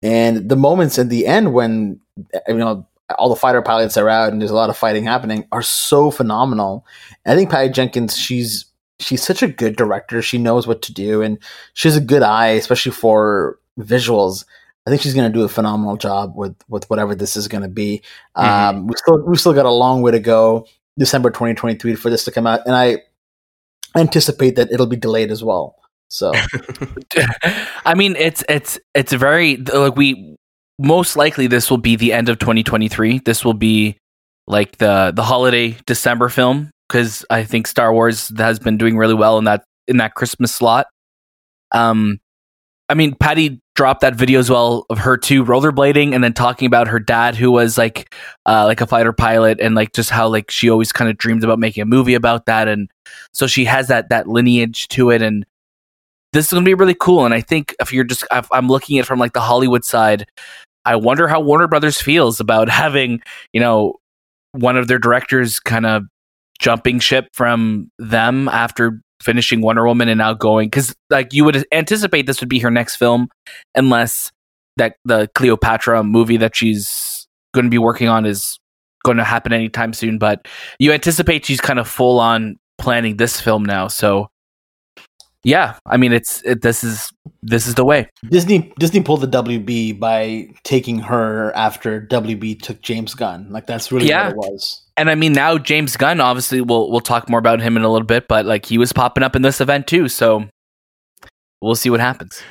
[0.03, 1.99] And the moments at the end when
[2.47, 5.45] you know all the fighter pilots are out and there's a lot of fighting happening
[5.51, 6.85] are so phenomenal.
[7.25, 8.65] I think Patty Jenkins, she's
[8.99, 10.21] she's such a good director.
[10.21, 11.39] She knows what to do and
[11.73, 14.45] she has a good eye, especially for visuals.
[14.85, 17.63] I think she's going to do a phenomenal job with with whatever this is going
[17.63, 18.01] to be.
[18.35, 20.67] Um, we still we still got a long way to go,
[20.97, 22.99] December 2023 for this to come out, and I
[23.97, 25.75] anticipate that it'll be delayed as well.
[26.07, 26.33] So
[27.85, 30.35] I mean, it's it's it's very like we
[30.77, 33.19] most likely this will be the end of 2023.
[33.19, 33.97] This will be
[34.47, 39.15] like the the holiday December film because I think Star Wars has been doing really
[39.15, 40.87] well in that in that Christmas slot.
[41.71, 42.19] Um,
[42.87, 46.65] I mean, Patty dropped that video as well of her too rollerblading and then talking
[46.65, 50.27] about her dad who was like uh, like a fighter pilot and like just how
[50.27, 52.89] like she always kind of dreamed about making a movie about that and
[53.33, 55.45] so she has that that lineage to it and
[56.31, 58.69] this is going to be really cool and I think if you're just if I'm
[58.69, 60.25] looking at from like the Hollywood side
[60.85, 63.95] I wonder how Warner Brothers feels about having you know
[64.53, 66.03] one of their directors kind of
[66.59, 71.65] jumping ship from them after finishing Wonder Woman and now going because like you would
[71.71, 73.27] anticipate this would be her next film
[73.73, 74.31] unless
[74.77, 78.59] that the Cleopatra movie that she's going to be working on is
[79.03, 80.47] going to happen anytime soon but
[80.79, 84.27] you anticipate she's kind of full on planning this film now so
[85.43, 87.11] yeah I mean it's it, this is
[87.43, 92.81] this is the way Disney Disney pulled the WB by taking her after WB took
[92.81, 93.47] James Gunn.
[93.51, 94.33] Like that's really Yeah.
[94.33, 94.84] what it was.
[94.97, 97.89] And I mean now James Gunn obviously we'll we'll talk more about him in a
[97.91, 100.47] little bit but like he was popping up in this event too so
[101.61, 102.43] we'll see what happens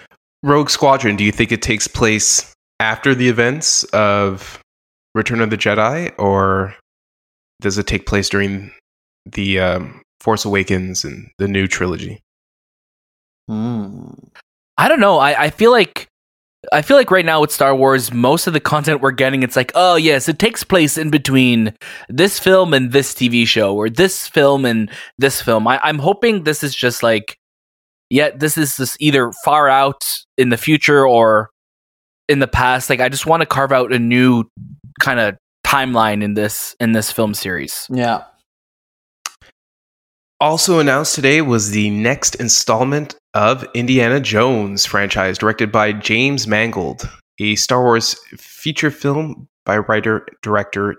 [0.45, 4.61] Rogue Squadron, do you think it takes place after the events of
[5.15, 6.75] Return of the Jedi, or
[7.63, 8.71] does it take place during
[9.25, 12.21] the um, Force Awakens and the new trilogy?
[13.49, 14.11] Hmm.
[14.77, 15.17] I don't know.
[15.17, 16.09] I, I feel like
[16.73, 19.57] I feel like right now with Star Wars, most of the content we're getting, it's
[19.57, 21.75] like, oh yes, it takes place in between
[22.09, 25.67] this film and this TV show, or this film and this film.
[25.67, 27.37] I, I'm hoping this is just like,
[28.11, 30.05] yeah, this is just either far out
[30.37, 31.51] in the future or
[32.29, 32.91] in the past.
[32.91, 34.45] Like, I just want to carve out a new
[35.01, 37.87] kind of timeline in this in this film series.
[37.91, 38.25] Yeah.
[40.41, 47.09] Also announced today was the next installment of Indiana Jones franchise, directed by James Mangold,
[47.41, 50.97] a Star Wars feature film by writer director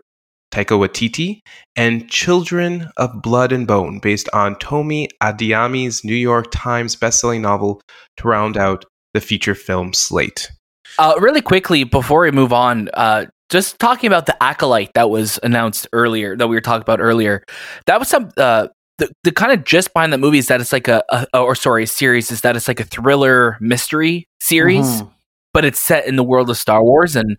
[0.52, 1.42] Taika Waititi,
[1.76, 7.82] and Children of Blood and Bone, based on Tomi Adeyemi's New York Times bestselling novel,
[8.18, 10.50] to round out the feature film slate.
[10.98, 15.40] Uh, really quickly before we move on, uh, just talking about the acolyte that was
[15.44, 17.44] announced earlier, that we were talking about earlier.
[17.86, 20.72] That was some uh, the the kind of just behind the movie is that it's
[20.74, 21.04] like a,
[21.34, 25.12] a or sorry, a series is that it's like a thriller mystery series, Mhm.
[25.54, 27.38] but it's set in the world of Star Wars, and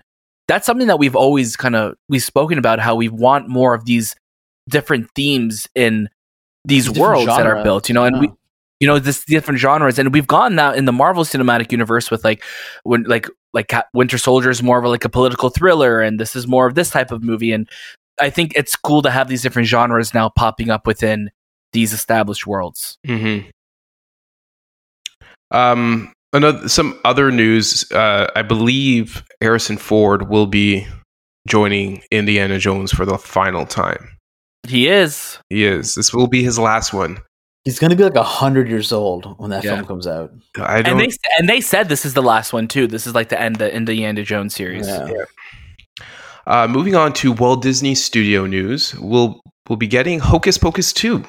[0.48, 3.84] that's something that we've always kind of we've spoken about how we want more of
[3.84, 4.14] these
[4.68, 6.08] different themes in
[6.64, 8.30] these Different worlds that are built, you know, and we
[8.80, 12.22] you know this different genres and we've gone now in the marvel cinematic universe with
[12.24, 12.44] like
[12.82, 16.36] when like like winter soldier is more of a, like a political thriller and this
[16.36, 17.70] is more of this type of movie and
[18.20, 21.30] i think it's cool to have these different genres now popping up within
[21.76, 23.48] these established worlds Mm-hmm.
[25.50, 27.90] Um, another some other news.
[27.92, 30.86] Uh, I believe Harrison Ford will be
[31.48, 34.08] joining Indiana Jones for the final time.
[34.68, 35.94] he is He is.
[35.94, 37.18] This will be his last one.
[37.64, 39.74] He's gonna be like a hundred years old when that Yeah.
[39.76, 40.32] film comes out.
[40.58, 41.00] I don't.
[41.00, 43.40] and they and they said this is the last one too this is like the
[43.40, 45.08] end of the indiana jones series Yeah.
[46.48, 51.24] Uh, moving on to Walt Disney Studio news, we'll we'll be getting Hocus Pocus two,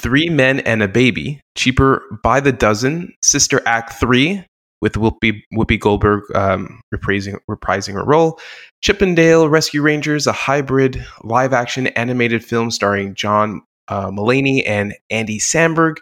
[0.00, 3.14] Three Men and a Baby, cheaper by the dozen.
[3.22, 4.44] Sister Act three
[4.80, 8.38] with Whoopi Whoopi Goldberg um, reprising reprising her role.
[8.82, 14.62] Chip 'n Dale Rescue Rangers, a hybrid live action animated film starring John uh, Mulaney
[14.66, 15.96] and Andy Samberg.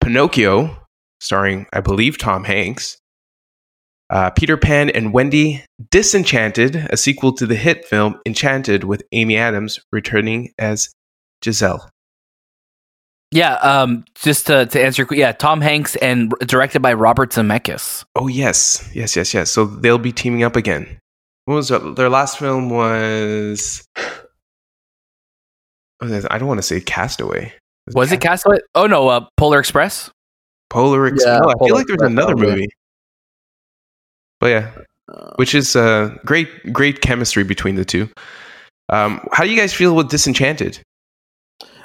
[0.00, 0.76] Pinocchio,
[1.20, 2.98] starring I believe Tom Hanks.
[4.10, 9.38] Uh, Peter Pan and Wendy, Disenchanted, a sequel to the hit film Enchanted with Amy
[9.38, 10.92] Adams returning as
[11.42, 11.88] Giselle.
[13.32, 17.30] Yeah um just to, to answer your que- yeah tom hanks and directed by robert
[17.32, 19.50] zemeckis Oh yes, yes, yes, yes.
[19.50, 20.86] So they'll be teaming up again.
[21.46, 22.70] What was their, their last film?
[22.70, 23.84] Was
[25.98, 26.26] what was it?
[26.30, 27.52] I don't want to say Castaway.
[27.94, 30.10] was it castaway oh no uh polar express
[30.70, 31.26] Polar Express?
[31.26, 32.50] Yeah, no, I feel like there's Express, another probably.
[32.50, 32.68] movie.
[34.40, 34.70] But yeah,
[35.36, 38.08] which is uh, great, great chemistry between the two.
[38.88, 40.80] Um, how do you guys feel with Disenchanted?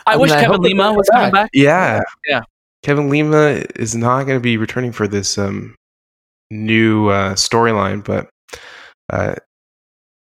[0.08, 1.43] I, I wish mean, I kevin hope lima was it coming back.
[1.43, 2.02] back Yeah.
[2.28, 2.41] Yeah.
[2.84, 5.76] Kevin Lima is not going to be returning for this um,
[6.52, 8.30] new uh, storyline, but
[9.12, 9.36] uh,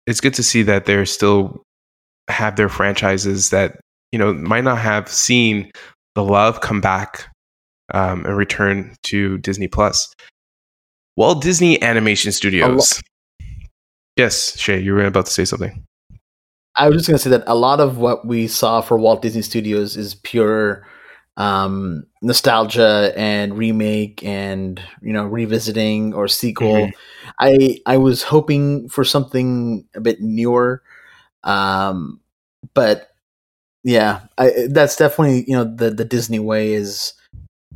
[0.06, 1.62] it's good to see that they're still
[2.28, 3.80] have their franchises that
[4.10, 5.70] you know might not have seen
[6.14, 7.28] the love come back
[7.94, 10.12] um, and return to Disney Plus.
[11.16, 13.02] Walt Disney Animation Studios.
[14.16, 15.84] Yes, Shay, you were about to say something.
[16.76, 19.42] I was just gonna say that a lot of what we saw for Walt Disney
[19.42, 20.86] Studios is pure
[21.36, 26.86] um, nostalgia and remake and you know revisiting or sequel.
[26.88, 26.92] Mhm.
[27.40, 30.82] I I was hoping for something a bit newer,
[31.44, 32.20] um,
[32.74, 33.08] but
[33.84, 37.14] yeah, I, that's definitely you know the the Disney way is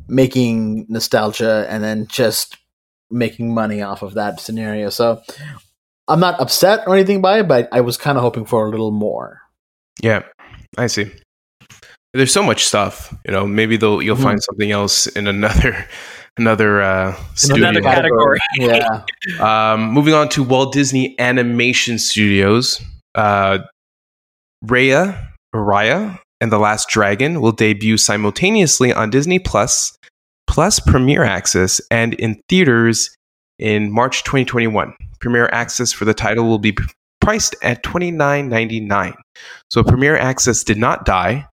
[0.07, 2.57] making nostalgia and then just
[3.11, 4.89] making money off of that scenario.
[4.89, 5.21] So
[6.07, 8.69] I'm not upset or anything by it, but I was kind of hoping for a
[8.69, 9.41] little more.
[10.01, 10.23] Yeah,
[10.77, 11.11] I see.
[12.13, 13.45] There's so much stuff, you know.
[13.45, 14.23] Maybe they'll you'll Mhm.
[14.23, 15.85] find something else in another
[16.37, 17.67] another uh, studio.
[17.69, 18.39] Another category.
[18.57, 19.03] yeah.
[19.39, 22.81] Um, moving on to Walt Disney Animation Studios,
[23.15, 23.59] uh,
[24.65, 29.97] Raya, Raya, and the Last Dragon will debut simultaneously on Disney Plus,
[30.47, 33.15] plus Premiere Access, and in theaters
[33.59, 34.93] in March 2021.
[35.19, 36.75] Premier Access for the title will be
[37.21, 39.15] priced at $29.99.
[39.69, 41.47] So Premier Access did not die.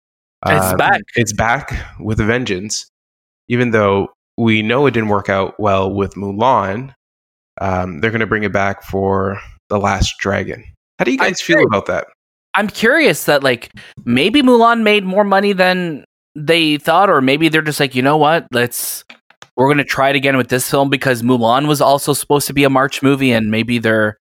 [0.46, 1.00] It's Uh, back.
[1.16, 2.86] It's back with a vengeance,
[3.48, 6.92] even though we know it didn't work out well with Mulan
[7.60, 10.64] um, they're going to bring it back for the last dragon
[10.98, 11.68] how do you I'm guys feel curious.
[11.68, 12.06] about that
[12.54, 13.70] I'm curious that like
[14.04, 16.04] maybe Mulan made more money than
[16.36, 19.04] they thought, or maybe they're just like, you know what, let's
[19.56, 22.64] we're gonna try it again with this film because Mulan was also supposed to be
[22.64, 24.18] a March movie, and maybe they're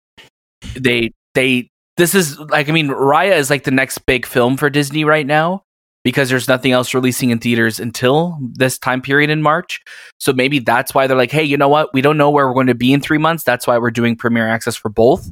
[0.74, 4.70] they they this is like I mean Raya is like the next big film for
[4.70, 5.62] Disney right now
[6.04, 9.80] because there's nothing else releasing in theaters until this time period in March.
[10.18, 12.54] So maybe that's why they're like, hey, you know what, we don't know where we're
[12.54, 13.44] going to be in three months.
[13.44, 15.30] That's why we're doing premiere access for both.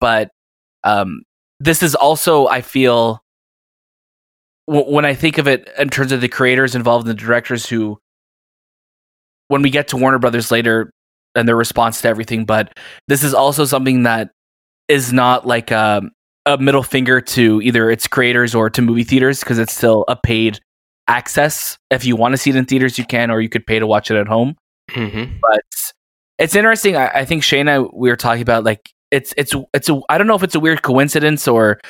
[0.00, 0.30] But
[0.84, 1.22] um,
[1.60, 3.22] this is also I feel
[4.68, 7.66] w- when I think of it in terms of the creators involved and the directors
[7.66, 7.98] who
[9.52, 10.90] when we get to Warner Brothers later
[11.34, 12.76] and their response to everything but
[13.08, 14.30] this is also something that
[14.88, 16.10] is not like um
[16.46, 20.16] a middle finger to either its creators or to movie theaters because it's still a
[20.16, 20.58] paid
[21.08, 21.76] access.
[21.90, 23.86] If you want to see it in theaters, you can, or you could pay to
[23.86, 24.56] watch it at home.
[24.90, 25.38] Mm-hmm.
[25.40, 25.62] But
[26.38, 26.96] it's interesting.
[26.96, 30.26] I, I think Shayna, we were talking about like it's it's it's a I don't
[30.26, 31.80] know if it's a weird coincidence or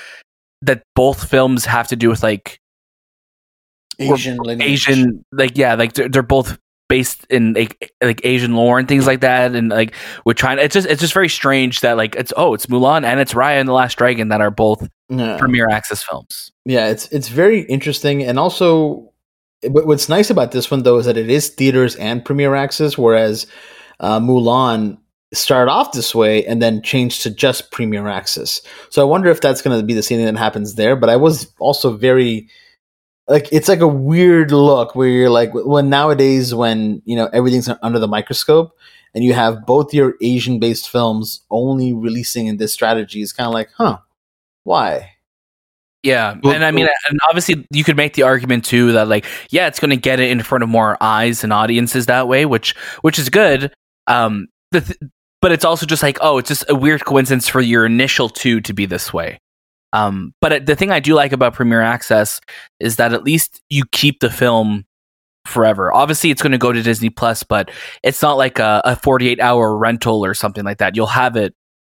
[0.62, 2.58] that both films have to do with like
[3.98, 4.88] Asian, lineage.
[4.88, 6.58] Asian, like yeah, like they're, they're both
[6.92, 9.94] based in like, like Asian lore and things like that, and like
[10.26, 10.58] we're trying.
[10.58, 13.58] It's just it's just very strange that like it's oh it's Mulan and it's Raya
[13.60, 15.38] and the Last Dragon that are both Yeah.
[15.38, 16.52] premiere access films.
[16.66, 19.10] Yeah, it's it's very interesting, and also
[19.64, 23.46] what's nice about this one though is that it is theaters and premiere access, whereas
[24.00, 24.98] uh, Mulan
[25.32, 28.60] started off this way and then changed to just premiere access.
[28.90, 30.94] So I wonder if that's going to be the same thing that happens there.
[30.94, 32.48] But I was also very
[33.28, 37.68] like it's like a weird look where you're like when nowadays when you know everything's
[37.82, 38.76] under the microscope
[39.14, 43.46] and you have both your Asian based films only releasing in this strategy is kind
[43.46, 43.98] of like huh
[44.64, 45.10] why
[46.02, 49.24] Yeah, Well- and I mean, and obviously, you could make the argument too that like,
[49.50, 52.44] yeah, it's going to get it in front of more eyes and audiences that way,
[52.44, 53.72] which which is good.
[54.08, 54.98] Um, the th-
[55.40, 58.60] but it's also just like, oh, it's just a weird coincidence for your initial two
[58.62, 59.38] to be this way.
[59.92, 62.40] Um, but the thing I do like about Premiere Access
[62.80, 64.84] is that at least you keep the film
[65.46, 65.92] forever.
[65.92, 67.70] Obviously, it's going to go to Disney Plus, but
[68.02, 70.96] it's not like a, a forty-eight hour rental or something like that.
[70.96, 71.54] You'll have it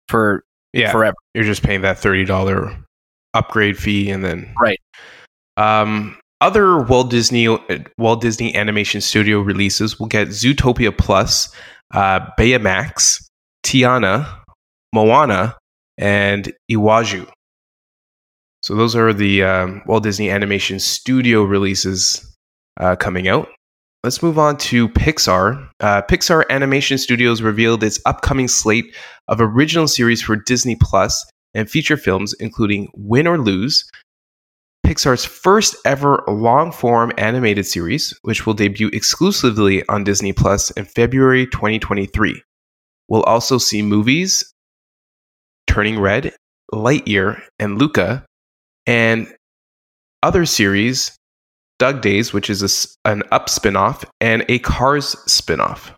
[0.08, 1.16] for Yeah, forever.
[1.34, 2.76] you're just paying that thirty dollar
[3.34, 4.80] upgrade fee, and then Right.
[5.56, 7.48] Um, other Walt Disney
[7.96, 11.48] Walt Disney Animation Studio releases will get Zootopia Plus,
[11.94, 13.22] uh, Baymax,
[13.64, 14.40] Tiana,
[14.92, 15.56] Moana,
[15.96, 17.26] and Iwaju.
[18.66, 22.36] So those are the um, Walt Disney Animation Studio releases
[22.80, 23.46] uh, coming out.
[24.02, 25.68] Let's move on to Pixar.
[25.78, 28.92] Uh, Pixar Animation Studios revealed its upcoming slate
[29.28, 33.88] of original series for Disney Plus and feature films, including Win or Lose,
[34.84, 40.86] Pixar's first ever long form animated series, which will debut exclusively on Disney Plus in
[40.86, 42.42] February 2023.
[43.06, 44.52] We'll also see movies
[45.68, 46.34] Turning Red,
[46.74, 48.25] Lightyear, and Luca,
[48.86, 49.32] and
[50.22, 51.16] other series
[51.78, 55.90] Dug Days, which is a an Up spinoff, and a Cars spinoff.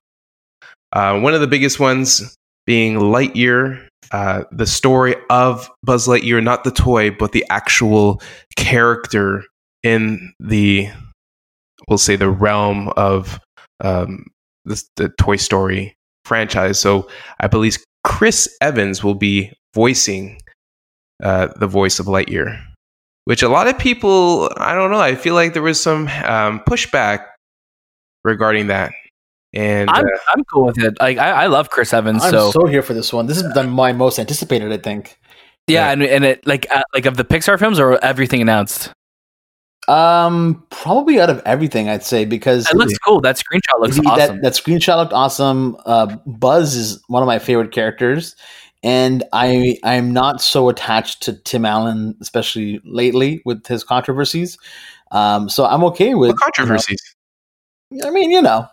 [0.93, 2.36] Uh, one of the biggest ones
[2.66, 8.20] being Lightyear, uh, the story of Buzz Lightyear, not the toy, but the actual
[8.57, 9.45] character
[9.82, 10.89] in the,
[11.89, 13.41] we'll say, the realm of
[13.80, 14.26] um,
[14.64, 16.78] the, the Toy Story franchise.
[16.78, 17.09] So
[17.41, 20.41] I believe Chris Evans will be voicing
[21.22, 22.61] uh, the voice of Lightyear,
[23.29, 26.61] which a lot of people, I don't know, I feel like there was some um,
[26.61, 27.26] pushback
[28.24, 28.93] regarding that.
[29.53, 30.99] And I'm uh, I'm cool with it.
[30.99, 33.26] Like I, I love Chris Evans, I'm so, so, here for this one.
[33.26, 35.18] This is the, my most anticipated, I think.
[35.66, 35.93] yeah, yeah.
[35.93, 38.93] and and it like uh, like of the Pixar films or everything announced.
[39.89, 43.20] Um, probably out of everything, I'd say because It looks cool.
[43.20, 44.41] That screenshot looks that, awesome.
[44.41, 45.76] that screenshot looked awesome.
[45.85, 48.37] Uh, Buzz is one of my favorite characters,
[48.83, 54.57] and I I'm not so attached to Tim Allen, especially lately with his controversies.
[55.11, 57.14] Um, so I'm okay with what controversies?
[57.91, 58.66] you know, I mean, you know,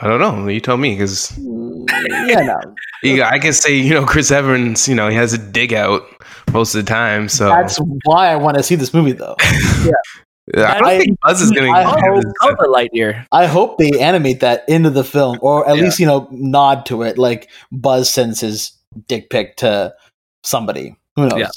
[0.00, 0.46] I don't know.
[0.48, 4.86] You tell me, because yeah, no, I can say you know Chris Evans.
[4.88, 6.02] You know he has a dig out
[6.52, 7.28] most of the time.
[7.28, 9.36] So that's why I want to see this movie, though.
[10.56, 10.70] Yeah.
[10.70, 13.26] I don't I- think Buzz is going to the Lightyear.
[13.32, 15.82] I hope they animate that into the film, or at Yeah.
[15.82, 18.72] least you know nod to it, like Buzz sends his
[19.06, 19.94] dick pic to
[20.44, 20.96] somebody.
[21.16, 21.38] Who knows?
[21.40, 21.48] Yeah.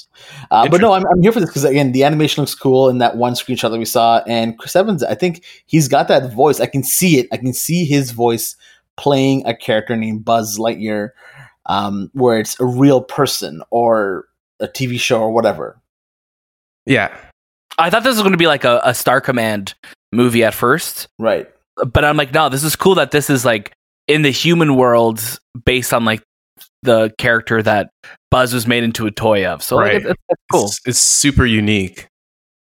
[0.50, 2.98] Uh, but no, I'm, I'm here for this because again, the animation looks cool in
[2.98, 6.60] that one screenshot that we saw, and Chris Evans, I think he's got that voice.
[6.60, 7.28] I can see it.
[7.32, 8.56] I can see his voice
[8.98, 11.10] playing a character named Buzz Lightyear,
[11.68, 14.26] um, where it's a real person or
[14.60, 15.80] a TV show or whatever.
[16.88, 17.16] Yeah,
[17.78, 19.76] I thought this was going to be like a, a Star Command
[20.12, 21.48] movie at first, Right.
[21.86, 23.74] but I'm like, no, this is cool that this is like
[24.08, 26.22] in the human world based on like
[26.84, 27.90] the character that
[28.30, 29.62] Buzz was made into a toy of.
[29.64, 29.96] So like, Right.
[30.06, 30.66] it's, it's cool.
[30.66, 32.08] It's, it's super unique.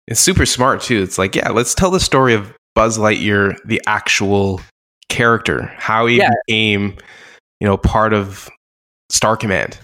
[0.09, 1.03] It's super smart too.
[1.03, 4.61] It's like, yeah, let's tell the story of Buzz Lightyear, the actual
[5.09, 6.31] character, how he Yeah.
[6.47, 6.97] became,
[7.61, 8.49] you know, part of
[9.11, 9.79] Star Command.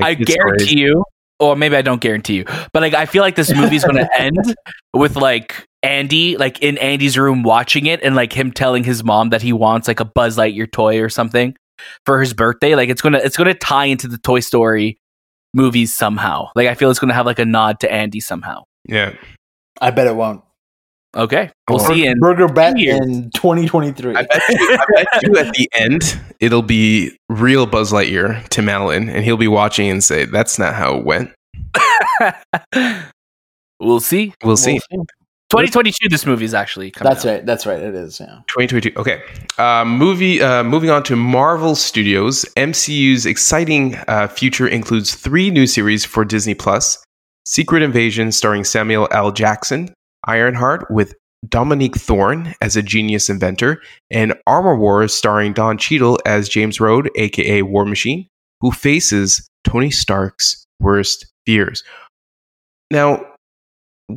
[0.00, 1.04] I his story- guarantee you,
[1.40, 4.20] or maybe I don't guarantee you, but like I feel like this movie's going to
[4.20, 4.54] end
[4.94, 9.30] with like Andy, like in Andy's room watching it, and like him telling his mom
[9.30, 11.54] that he wants like a Buzz Lightyear toy or something
[12.06, 12.74] for his birthday.
[12.74, 14.98] Like it's gonna it's gonna tie into the Toy Story
[15.54, 16.48] movies somehow.
[16.54, 18.64] Like I feel it's gonna have like a nod to Andy somehow.
[18.88, 19.14] Yeah,
[19.80, 20.42] I bet it won't.
[21.14, 22.06] Okay, we'll Or- see.
[22.06, 24.14] In Burger bet in 2023.
[24.16, 28.68] I bet, you, I bet you at the end it'll be real Buzz Lightyear, Tim
[28.68, 31.30] Allen, and he'll be watching and say, "That's not how it went."
[33.78, 34.32] we'll see.
[34.42, 34.80] We'll see.
[35.52, 36.08] 2022.
[36.08, 37.12] This movie is actually coming.
[37.12, 37.30] That's out.
[37.30, 37.46] right.
[37.46, 37.78] That's right.
[37.78, 38.18] It is.
[38.18, 38.40] Yeah.
[38.48, 38.92] 2022.
[38.96, 39.22] Okay.
[39.58, 40.40] Uh, movie.
[40.40, 42.44] Uh, moving on to Marvel Studios.
[42.56, 47.04] MCU's exciting uh, future includes three new series for Disney Plus:
[47.46, 49.30] Secret Invasion, starring Samuel L.
[49.30, 49.92] Jackson;
[50.26, 51.14] Ironheart with
[51.48, 57.10] Dominique Thorne as a genius inventor, and Armor Wars, starring Don Cheadle as James Rhodes,
[57.16, 58.26] aka War Machine,
[58.60, 61.82] who faces Tony Stark's worst fears.
[62.90, 63.24] Now,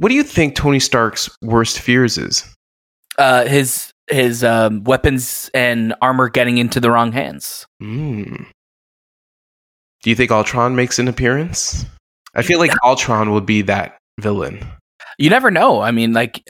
[0.01, 2.43] what do you think Tony Stark's worst fears is?
[3.17, 7.65] Uh, his his um, weapons and armor getting into the wrong hands.
[7.79, 8.35] Hmm.
[10.03, 11.85] Do you think Ultron makes an appearance?
[12.35, 14.63] I feel like Ultron would be that villain.
[15.17, 15.79] You never know.
[15.79, 16.47] I mean, like,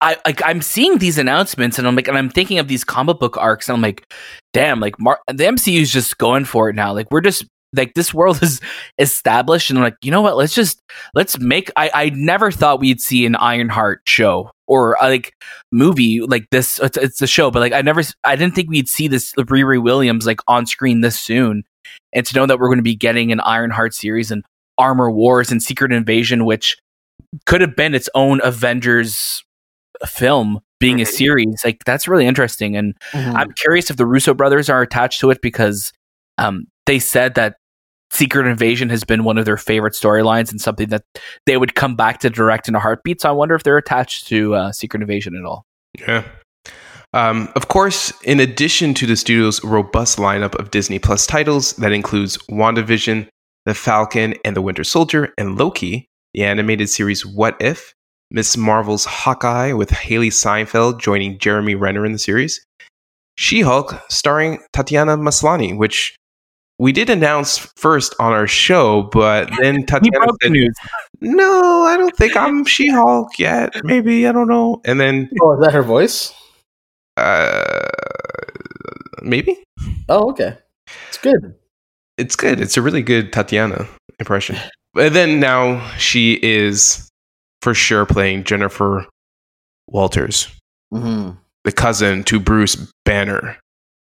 [0.00, 3.18] I like I'm seeing these announcements, and I'm like, and I'm thinking of these comic
[3.20, 4.12] book arcs, and I'm like,
[4.52, 6.92] damn, like, Mar- the MCU is just going for it now.
[6.92, 8.60] Like, we're just like this world is
[8.98, 10.36] established, and I'm like, you know what?
[10.36, 10.80] Let's just
[11.14, 11.70] let's make.
[11.76, 15.32] I I never thought we'd see an Ironheart show or uh, like
[15.72, 16.78] movie like this.
[16.80, 19.82] It's, it's a show, but like I never, I didn't think we'd see this Riri
[19.82, 21.64] Williams like on screen this soon,
[22.12, 24.44] and to know that we're going to be getting an Ironheart series and
[24.78, 26.76] Armor Wars and Secret Invasion, which
[27.46, 29.42] could have been its own Avengers
[30.06, 31.62] film being a series.
[31.64, 33.34] Like that's really interesting, and Mhm.
[33.34, 35.92] I'm curious if the Russo brothers are attached to it because
[36.38, 37.56] um, they said that
[38.10, 41.04] Secret Invasion has been one of their favorite storylines and something that
[41.44, 43.20] they would come back to direct in a heartbeat.
[43.20, 45.66] So I wonder if they're attached to uh, Secret Invasion at all.
[45.98, 46.24] Yeah.
[47.12, 51.92] Um, of course, in addition to the studio's robust lineup of Disney Plus titles that
[51.92, 53.28] includes WandaVision,
[53.66, 57.92] The Falcon and the Winter Soldier, and Loki, the animated series What If,
[58.30, 58.56] Ms.
[58.56, 62.64] Marvel's Hawkeye with Hailee Steinfeld joining Jeremy Renner in the series,
[63.36, 66.14] She Hulk starring Tatiana Maslany, which
[66.78, 70.74] we did announce first on our show, but then Tatiana broke the news.
[71.20, 73.74] No, I don't think I'm She Hulk yet.
[73.84, 74.80] Maybe, I don't know.
[74.84, 76.32] And then Oh, is that her voice?
[77.16, 77.88] uh,
[79.22, 79.62] maybe
[80.08, 80.56] Oh, okay.
[81.08, 81.54] It's good.
[82.16, 82.60] it's good.
[82.60, 83.86] It's a really good Tatiana
[84.20, 84.56] impression.
[84.96, 87.08] And then now she is
[87.62, 89.06] for sure playing Jennifer
[89.88, 90.48] Walters,
[90.92, 91.30] hmm
[91.64, 93.58] the cousin to Bruce Banner,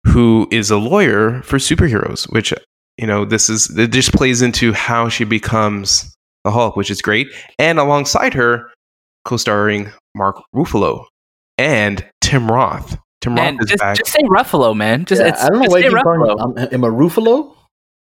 [0.08, 2.32] who is a lawyer for superheroes.
[2.32, 2.54] Which
[2.97, 7.02] you know, this is it just plays into how she becomes the Hulk, which is
[7.02, 7.28] great.
[7.60, 8.70] And alongside her,
[9.26, 11.06] co-starring Mark Ruffalo
[11.58, 12.97] and Tim Roth.
[13.22, 13.97] Tim Roth Man, is just, back.
[13.97, 15.06] just say Ruffalo, man.
[15.06, 16.58] Just Yeah, it's, I don't know just why say you keep calling Ruffalo.
[16.58, 16.58] him.
[16.58, 17.56] Um, am a Ruffalo?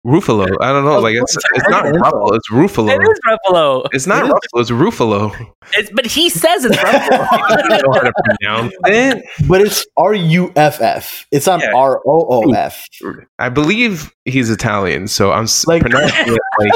[0.07, 0.47] Ruffalo.
[0.61, 0.99] I don't know.
[0.99, 1.99] Oh, Like it's it's it's not info.
[2.01, 2.37] Ruffalo.
[2.37, 2.91] It's Ruffalo.
[2.91, 3.87] It is Ruffalo.
[3.93, 4.33] It's not It is.
[4.33, 4.61] Ruffalo.
[4.61, 5.53] It's Ruffalo.
[5.75, 7.83] It's, but he says it's I don't Ruffalo.
[7.83, 9.25] know how to pronounce it.
[9.49, 11.27] But it's R U F F.
[11.33, 11.73] It's not Yeah.
[11.75, 12.85] R O O F.
[13.41, 16.73] I believe he's Italian, so I'm s Like- pronouncing it like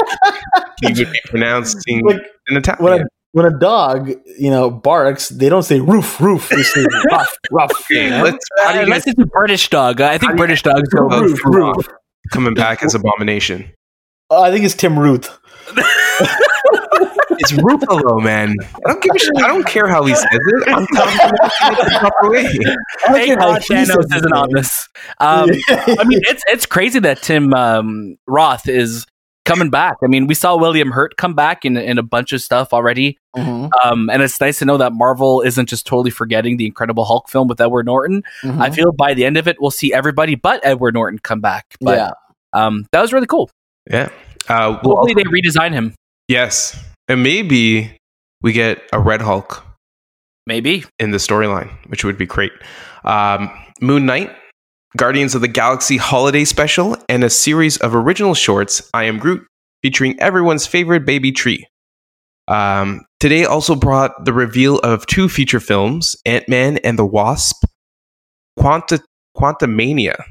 [0.81, 3.01] he would be pronouncing Like an when Italian.
[3.03, 6.49] a when a dog, you know, barks, they don't say roof, roof.
[6.49, 7.71] They say rough, rough.
[7.89, 8.23] Okay, you know?
[8.25, 8.45] let's.
[8.61, 10.01] How do you Unless guys it's a British dog.
[10.01, 11.87] I think British dogs go Oh, roof, roof.
[12.31, 13.71] Coming back as Abomination?
[14.29, 15.29] Oh, I think it's Tim Ruth.
[17.41, 18.55] It's Ruffalo, man.
[18.61, 19.31] I don't give a shit.
[19.37, 20.67] I don't care how he says it.
[20.67, 22.45] I'm telling you the proper way.
[23.07, 24.87] Thank God Thanos isn't on this.
[25.19, 29.07] Um, I mean, it's it's crazy that Tim um, Roth is
[29.45, 29.97] coming back.
[30.03, 33.17] I mean, we saw William Hurt come back in in a bunch of stuff already,
[33.35, 37.05] Mhm, um, and it's nice to know that Marvel isn't just totally forgetting the Incredible
[37.05, 38.23] Hulk film with Edward Norton.
[38.43, 38.61] mhm.
[38.61, 41.65] I feel by the end of it, we'll see everybody but Edward Norton come back.
[41.81, 42.11] But yeah.
[42.53, 43.49] um, that was really cool.
[43.89, 44.09] Yeah.
[44.49, 45.93] Uh, we'll Hopefully, they redesign him.
[46.27, 46.77] yes,
[47.07, 47.95] and maybe
[48.41, 49.63] we get a Red Hulk
[50.47, 52.51] Maybe in the storyline, which would be great.
[53.05, 54.31] Um, Moon Knight,
[54.97, 59.45] Guardians of the Galaxy Holiday Special, and a series of original shorts, I Am Groot,
[59.81, 61.65] featuring everyone's favorite baby tree.
[62.47, 67.63] Um, today also brought the reveal of two feature films Ant Man and the Wasp,
[68.59, 69.01] Quanta,
[69.37, 70.21] Quantumania,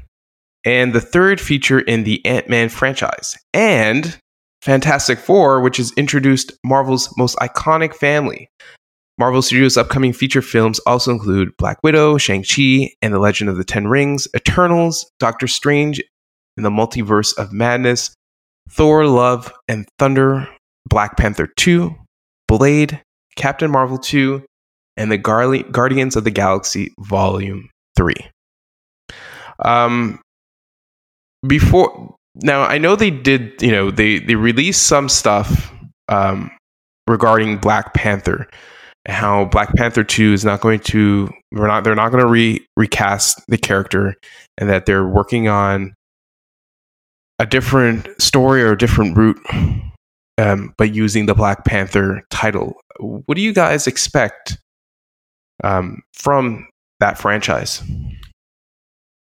[0.63, 4.19] and the third feature in the Ant Man franchise, and
[4.61, 8.47] Fantastic Four, which has introduced Marvel's most iconic family.
[9.21, 13.63] Marvel Studios' upcoming feature films also include Black Widow, Shang-Chi, and the Legend of the
[13.63, 16.01] Ten Rings, Eternals, Doctor Strange,
[16.57, 18.15] and the Multiverse of Madness,
[18.67, 20.47] Thor, Love, and Thunder,
[20.89, 21.95] Black Panther 2,
[22.47, 22.99] Blade,
[23.35, 24.43] Captain Marvel 2,
[24.97, 28.15] and the Garli- Guardians of the Galaxy Volume 3.
[29.63, 30.19] Um,
[31.45, 35.71] before now, I know they did, you know, they, they released some stuff
[36.09, 36.49] um,
[37.05, 38.47] regarding Black Panther
[39.07, 42.65] how Black Panther 2 is not going to we're not they're not going to re,
[42.77, 44.15] recast the character
[44.57, 45.93] and that they're working on
[47.39, 49.39] a different story or a different route
[50.37, 52.75] um, but using the Black Panther title.
[52.99, 54.57] What do you guys expect
[55.63, 56.67] um, from
[56.99, 57.83] that franchise?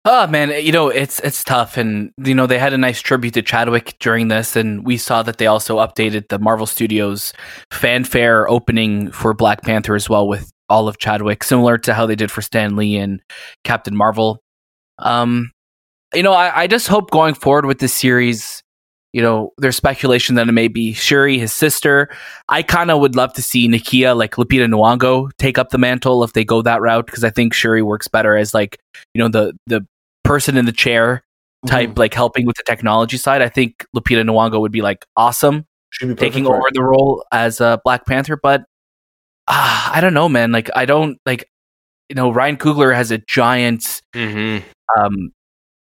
[0.04, 3.34] Oh man, you know it's it's tough, and you know they had a nice tribute
[3.34, 7.32] to Chadwick during this, and we saw that they also updated the Marvel Studios
[7.70, 12.16] fanfare opening for Black Panther as well with all of Chadwick, similar to how they
[12.16, 13.22] did for Stan Lee and
[13.62, 14.40] Captain Marvel.
[14.98, 15.52] Um,
[16.14, 18.62] you know, I, I just hope going forward with this series,
[19.12, 22.08] you know, there's speculation that it may be Shuri, his sister.
[22.48, 26.24] I kind of would love to see Nakia, like Lupita Nyong'o, take up the mantle
[26.24, 28.78] if they go that route because I think Shuri works better as like
[29.14, 29.86] you know the the
[30.32, 31.22] person in the chair
[31.66, 31.98] type, Mhm.
[31.98, 33.42] like helping with the technology side.
[33.42, 35.66] I think Lupita Nyong'o would be like awesome
[36.00, 38.60] be taking over the role as uh, Black Panther, but
[39.48, 40.50] uh, I don't know, man.
[40.52, 41.44] Like I don't like
[42.08, 44.64] you know Ryan Coogler has a giant Mm-hmm.
[44.98, 45.32] um,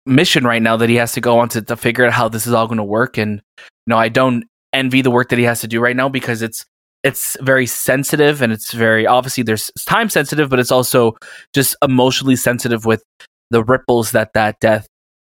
[0.06, 2.46] mission right now that he has to go on to, to figure out how this
[2.46, 3.18] is all going to work.
[3.18, 6.08] And you know, I don't envy the work that he has to do right now
[6.08, 6.64] because it's
[7.02, 11.16] it's very sensitive and it's very obviously there's time sensitive, but it's also
[11.54, 13.02] just emotionally sensitive with
[13.50, 14.86] the ripples that that death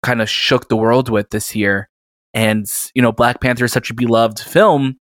[0.04, 1.90] kind of shook the world with this year.
[2.34, 4.98] And you know, Black Panther is such a beloved film.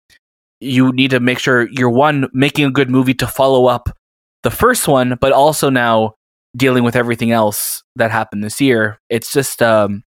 [0.59, 3.89] You need to make sure you're one making a good movie to follow up
[4.43, 6.16] the first one, but also now
[6.55, 8.99] dealing with everything else that happened this year.
[9.09, 10.03] It's just um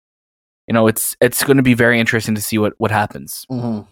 [0.68, 3.46] you know, it's it's going to be very interesting to see what what happens.
[3.52, 3.88] Mhm.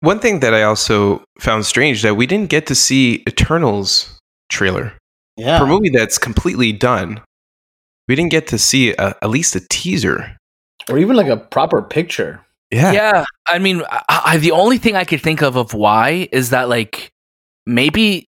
[0.00, 4.16] One thing that I also found strange that we didn't get to see Eternals
[4.48, 4.92] trailer
[5.36, 5.58] Yeah.
[5.58, 7.20] for a movie that's completely done.
[8.08, 10.36] We didn't get to see a, at least a teaser.
[10.90, 12.40] or even like a proper picture.
[12.70, 12.92] Yeah.
[12.92, 16.50] Yeah, I mean, I, I, the only thing I could think of of why is
[16.50, 17.10] that like
[17.66, 18.26] maybe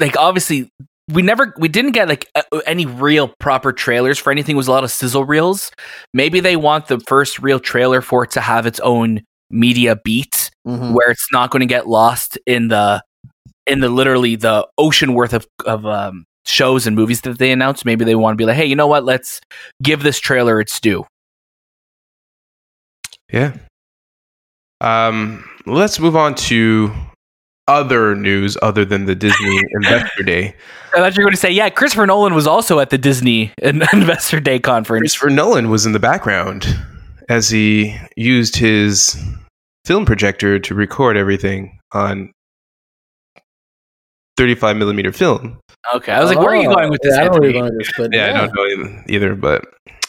[0.00, 0.68] like obviously
[1.12, 4.54] we never we didn't get like a, any real proper trailers for anything.
[4.54, 5.70] It was a lot of sizzle reels.
[6.12, 10.50] Maybe they want the first real trailer for it to have its own media beat
[10.66, 10.94] Mhm.
[10.94, 13.02] where it's not going to get lost in the
[13.66, 17.84] in the literally the ocean worth of of um, shows and movies that they announced.
[17.84, 19.04] Maybe they want to be like, hey, you know what?
[19.04, 19.40] Let's
[19.82, 21.06] give this trailer its due.
[23.32, 23.56] Yeah.
[24.80, 26.92] Um, let's move on to
[27.66, 30.54] other news other than the Disney Investor Day.
[30.92, 33.52] I thought you were going to say, yeah, Christopher Nolan was also at the Disney
[33.62, 35.00] Investor Day conference.
[35.00, 36.78] Christopher Nolan was in the background
[37.28, 39.16] as he used his
[39.84, 42.32] film projector to record everything on
[44.36, 45.58] 35 millimeter film.
[45.94, 47.14] Okay, I was like, where are you Oh, going with this?
[47.14, 47.68] Yeah, I don't know where you're Anthony?
[47.68, 49.66] going with this, but Yeah, yeah, I don't know either, but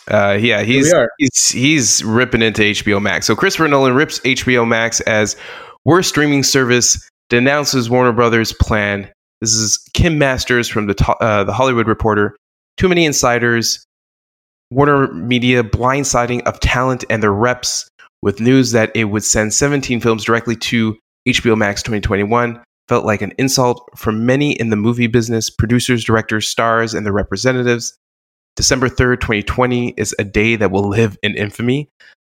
[0.07, 3.25] uh, yeah, he's, he's he's ripping into HBO Max.
[3.25, 5.35] So Christopher Nolan rips HBO Max as
[5.83, 9.11] worst streaming service, denounces Warner Brothers plan.
[9.41, 12.35] This is Kim Masters from the uh, the Hollywood Reporter.
[12.77, 13.83] Too many insiders.
[14.71, 17.87] Warner Media blindsiding of talent and their reps
[18.21, 20.97] with news that it would send 17 films directly to
[21.27, 26.47] HBO Max 2021 felt like an insult for many in the movie business, producers, directors,
[26.47, 27.97] stars, and their representatives.
[28.55, 31.89] December 3rd, 2020 is a day that will live in infamy.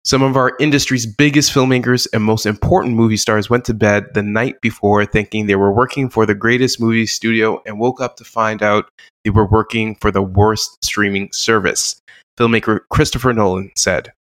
[0.05, 4.23] Some of our industry's biggest filmmakers and most important movie stars went to bed the
[4.23, 8.25] night before thinking they were working for the greatest movie studio and woke up to
[8.25, 8.89] find out
[9.25, 12.01] they were working for the worst streaming service.
[12.39, 14.13] Filmmaker Christopher Nolan said,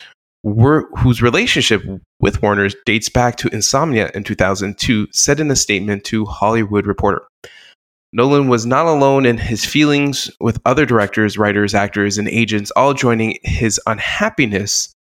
[0.42, 1.82] Wor- whose relationship
[2.20, 7.22] with Warner's dates back to Insomnia in 2002, said in a statement to Hollywood Reporter.
[8.12, 12.94] Nolan was not alone in his feelings, with other directors, writers, actors, and agents all
[12.94, 14.94] joining his unhappiness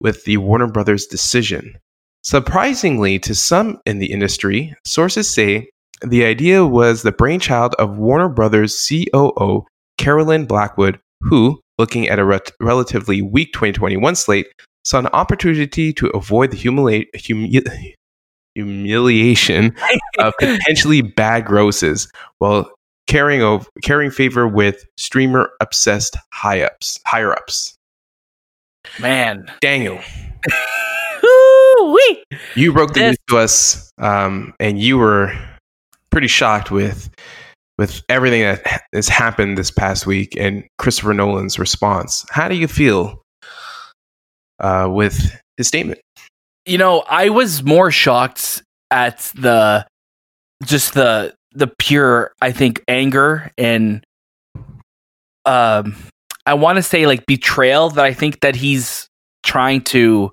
[0.00, 1.76] with the Warner Brothers decision.
[2.22, 5.68] Surprisingly to some in the industry, sources say
[6.02, 9.66] the idea was the brainchild of Warner Brothers COO
[9.98, 14.46] Carolyn Blackwood, who, looking at a re- relatively weak 2021 slate,
[14.84, 17.62] saw an opportunity to avoid the humili- humi-
[18.54, 19.74] humiliation
[20.18, 22.70] of potentially bad grosses while
[23.06, 27.76] carrying over carrying favor with streamer obsessed high ups higher ups.
[29.00, 29.46] Man.
[29.60, 30.00] Daniel,
[32.56, 35.32] you broke the This- news to us, um, and you were
[36.10, 37.08] pretty shocked with
[37.78, 42.26] with everything that has happened this past week and Christopher Nolan's response.
[42.30, 43.21] How do you feel
[44.62, 46.00] uh, with his statement?
[46.64, 49.86] You know, I was more shocked at the
[50.64, 54.04] just the the pure, I think, anger and
[55.44, 55.96] um
[56.46, 59.08] I want to say like betrayal that I think that he's
[59.44, 60.32] trying to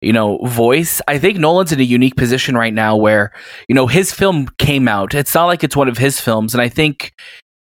[0.00, 1.02] you know voice.
[1.08, 3.32] I think Nolan's in a unique position right now where
[3.68, 5.14] you know his film came out.
[5.14, 7.12] It's not like it's one of his films and I think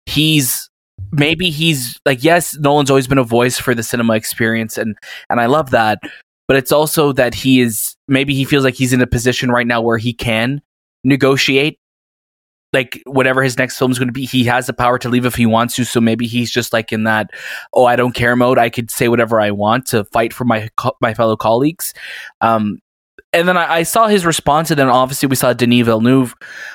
[0.06, 0.67] he's
[1.12, 4.98] maybe he's like yes, Nolan's always been a voice for the cinema experience and
[5.30, 6.00] and I love that.
[6.48, 9.68] but it's also that he is maybe he feels like he's in a position right
[9.68, 10.62] now where he can
[11.04, 11.80] negotiate
[12.74, 15.26] like whatever his next film is going to be he has the power to leave
[15.26, 17.30] if he wants to so maybe he's just like in that
[17.74, 20.70] oh i don't care mode i could say whatever i want to fight for my
[20.76, 21.94] co- my fellow colleagues
[22.42, 22.80] um
[23.34, 26.34] and then I, I saw his response and then obviously we saw denis villeneuve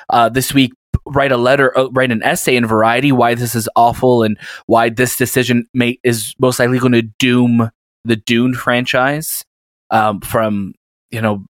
[0.09, 0.73] uh, this week
[1.05, 4.37] write a letter uh, write an essay in variety why this is awful and
[4.67, 7.69] why this decision may is most likely going to doom
[8.05, 9.43] the dune franchise
[9.91, 10.73] um, from
[11.11, 11.45] you know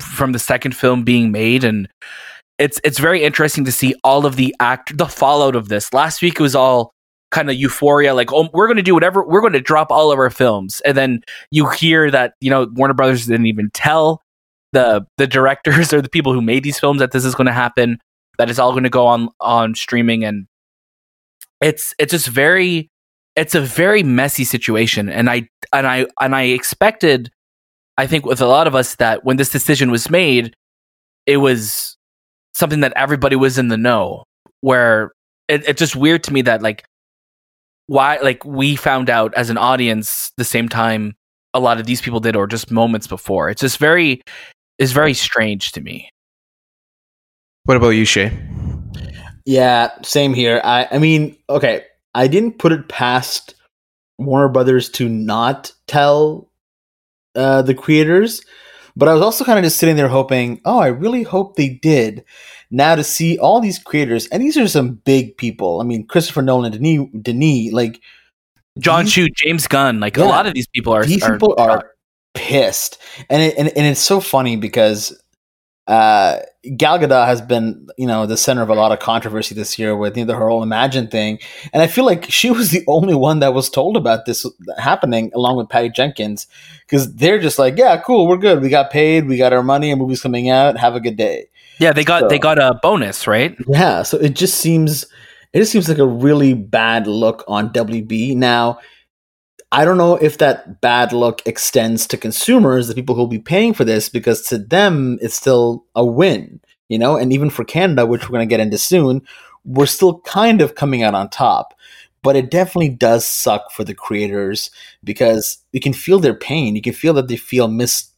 [0.00, 1.64] from the second film being made.
[1.64, 1.88] And
[2.58, 5.92] it's it's very interesting to see all of the act the fallout of this.
[5.92, 6.92] Last week it was all
[7.30, 10.12] kind of euphoria, like oh we're going to do whatever we're going to drop all
[10.12, 14.20] of our films, and then you hear that you know Warner Brothers didn't even tell
[14.72, 17.52] the the directors or the people who made these films that this is going to
[17.52, 17.98] happen,
[18.38, 20.46] that it's all going to go on on streaming, and
[21.60, 22.90] it's it's just very
[23.36, 27.30] it's a very messy situation, and I and I and I expected,
[27.98, 30.54] I think with a lot of us that when this decision was made,
[31.26, 31.96] it was
[32.54, 34.24] something that everybody was in the know.
[34.60, 35.12] Where
[35.48, 36.84] it, it's just weird to me that like
[37.86, 41.14] why like we found out as an audience the same time
[41.52, 43.48] a lot of these people did or just moments before.
[43.48, 44.22] It's just very
[44.78, 46.10] is very strange to me.
[47.64, 48.36] What about you, Shay?
[49.44, 50.60] Yeah, same here.
[50.64, 51.84] I I mean, okay,
[52.14, 53.54] I didn't put it past
[54.18, 56.50] Warner Brothers to not tell
[57.34, 58.42] uh, the creators
[58.96, 61.68] but I was also kind of just sitting there hoping, oh, I really hope they
[61.68, 62.24] did.
[62.70, 65.80] Now to see all these creators, and these are some big people.
[65.80, 68.00] I mean, Christopher Nolan, Denis, Denis like
[68.78, 71.54] Jon Chu, James Gunn, like yeah, a lot of these people are these are, people
[71.58, 71.90] are, are
[72.34, 72.98] pissed,
[73.30, 75.16] and it, and and it's so funny because
[75.86, 76.38] uh,
[76.76, 79.94] Gal Gadot has been, you know, the center of a lot of controversy this year
[79.94, 81.38] with you know, her whole Imagine thing,
[81.72, 84.46] and I feel like she was the only one that was told about this
[84.78, 86.46] happening, along with Patty Jenkins,
[86.86, 89.90] because they're just like, yeah, cool, we're good, we got paid, we got our money,
[89.90, 91.48] and movies coming out, have a good day.
[91.78, 93.56] Yeah, they got so, they got a bonus, right?
[93.66, 95.04] Yeah, so it just seems
[95.52, 98.78] it just seems like a really bad look on WB now.
[99.74, 103.40] I don't know if that bad look extends to consumers, the people who will be
[103.40, 107.16] paying for this, because to them it's still a win, you know.
[107.16, 109.22] And even for Canada, which we're going to get into soon,
[109.64, 111.74] we're still kind of coming out on top.
[112.22, 114.70] But it definitely does suck for the creators
[115.02, 116.76] because you can feel their pain.
[116.76, 118.12] You can feel that they feel mis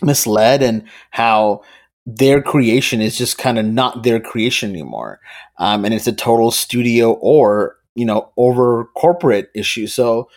[0.00, 1.60] misled and how
[2.06, 5.20] their creation is just kind of not their creation anymore,
[5.58, 9.86] um, and it's a total studio or you know over corporate issue.
[9.86, 10.30] So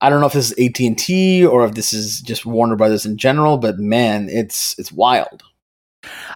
[0.00, 2.76] I don't know if this is AT and T or if this is just Warner
[2.76, 5.42] Brothers in general, but man, it's it's wild.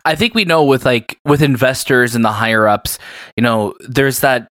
[0.04, 2.98] I think we know with like with investors and the higher ups,
[3.36, 4.48] you know, there's that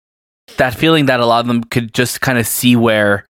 [0.56, 3.26] that feeling that a lot of them could just kind of see where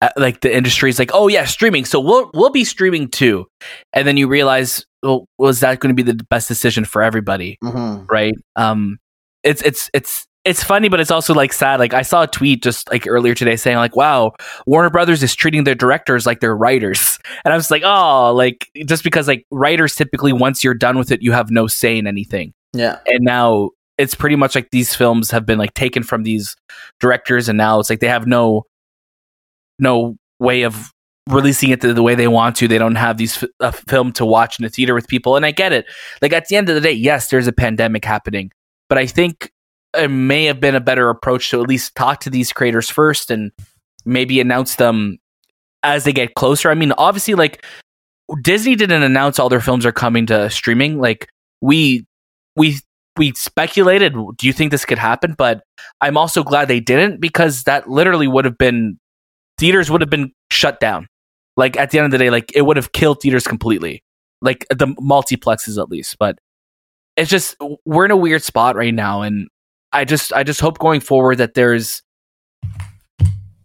[0.00, 1.84] uh, like the industry is like, oh yeah, streaming.
[1.84, 3.46] So we'll we'll be streaming too,
[3.92, 7.58] and then you realize, well, was that going to be the best decision for everybody,
[7.62, 8.04] mm-hmm.
[8.10, 8.34] right?
[8.56, 8.98] Um,
[9.44, 11.78] it's it's it's it's funny, but it's also like sad.
[11.78, 14.32] Like I saw a tweet just like earlier today saying like, "Wow,
[14.66, 18.68] Warner Brothers is treating their directors like they're writers," and I was like, "Oh, like
[18.84, 22.06] just because like writers typically once you're done with it, you have no say in
[22.06, 26.24] anything." Yeah, and now it's pretty much like these films have been like taken from
[26.24, 26.56] these
[26.98, 28.64] directors, and now it's like they have no
[29.78, 30.90] no way of
[31.28, 32.66] releasing it the, the way they want to.
[32.66, 35.46] They don't have these f- a film to watch in the theater with people, and
[35.46, 35.86] I get it.
[36.20, 38.50] Like at the end of the day, yes, there's a pandemic happening,
[38.88, 39.51] but I think
[39.94, 43.30] it may have been a better approach to at least talk to these creators first
[43.30, 43.52] and
[44.04, 45.18] maybe announce them
[45.82, 46.70] as they get closer.
[46.70, 47.64] I mean, obviously, like
[48.42, 50.98] Disney didn't announce all their films are coming to streaming.
[50.98, 51.28] Like
[51.60, 52.06] we
[52.56, 52.78] we
[53.18, 55.34] we speculated, do you think this could happen?
[55.36, 55.62] But
[56.00, 58.98] I'm also glad they didn't because that literally would have been
[59.58, 61.06] theaters would have been shut down.
[61.56, 64.02] Like at the end of the day, like it would have killed theaters completely.
[64.40, 66.16] Like the multiplexes at least.
[66.18, 66.38] But
[67.16, 69.48] it's just we're in a weird spot right now and
[69.92, 72.02] I just I just hope going forward that there's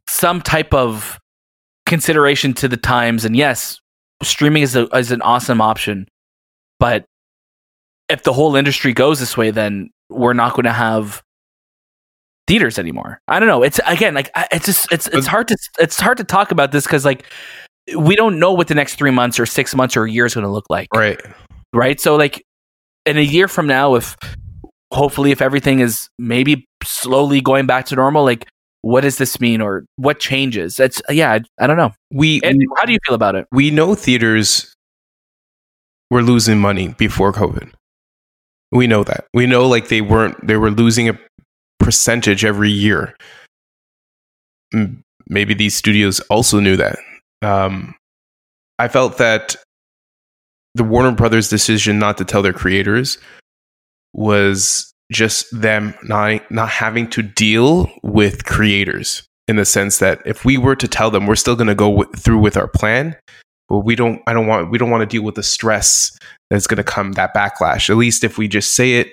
[0.08, 1.20] some type of
[1.86, 3.26] consideration to the times.
[3.26, 3.80] And yes,
[4.24, 6.08] streaming is a, is an awesome option,
[6.80, 7.06] but
[8.10, 11.22] if the whole industry goes this way, then we're not going to have
[12.48, 13.22] theaters anymore.
[13.28, 13.64] I don't know.
[13.64, 16.86] It's again like it's just it's it's hard to it's hard to talk about this
[16.86, 17.26] because like
[17.98, 20.34] we don't know what the next three months or six months or a year is
[20.34, 20.88] going to look like.
[20.94, 21.20] Right.
[21.74, 22.00] Right.
[22.00, 22.46] So like
[23.06, 24.18] in a year from now, if
[24.92, 28.48] hopefully if everything is maybe slowly going back to normal like
[28.82, 30.80] what does this mean or what changes?
[30.80, 31.92] It's yeah i, I don't know.
[32.12, 33.48] We, we how do you feel about it?
[33.52, 34.74] we know theaters
[36.10, 37.72] were losing money before covid.
[38.72, 39.26] We know that.
[39.34, 41.20] We know like they weren't they were losing a
[41.80, 43.16] percentage every year.
[45.30, 46.98] Maybe these studios also knew that.
[47.42, 47.96] Um
[48.80, 49.56] I felt that
[50.76, 53.18] the Warner Brothers decision not to tell their creators
[54.14, 60.44] was just them not not having to deal with creators in the sense that if
[60.44, 63.16] we were to tell them we're still going to go w- through with our plan
[63.70, 66.12] but we don't i don't want we don't want to deal with the stress
[66.50, 69.08] that's going to come that backlash at least if we just say it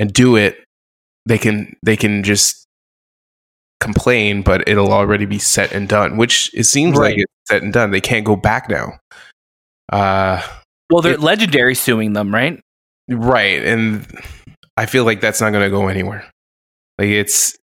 [0.00, 0.64] and do it
[1.26, 2.66] they can they can just
[3.80, 7.10] complain but it'll already be set and done which it seems Right.
[7.12, 8.98] like it's set and done they can't go back now
[9.92, 10.42] uh
[10.90, 12.60] Well, they're It- legendary suing them, right?
[13.10, 14.06] Right and
[14.76, 16.24] i feel like that's not going to go anywhere
[16.98, 17.56] like it's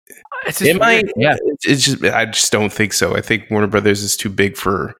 [0.47, 1.13] It's it might weird.
[1.17, 1.37] yeah.
[1.45, 4.57] it's, it's just i just don't think so i think warner brothers is too big
[4.57, 4.95] for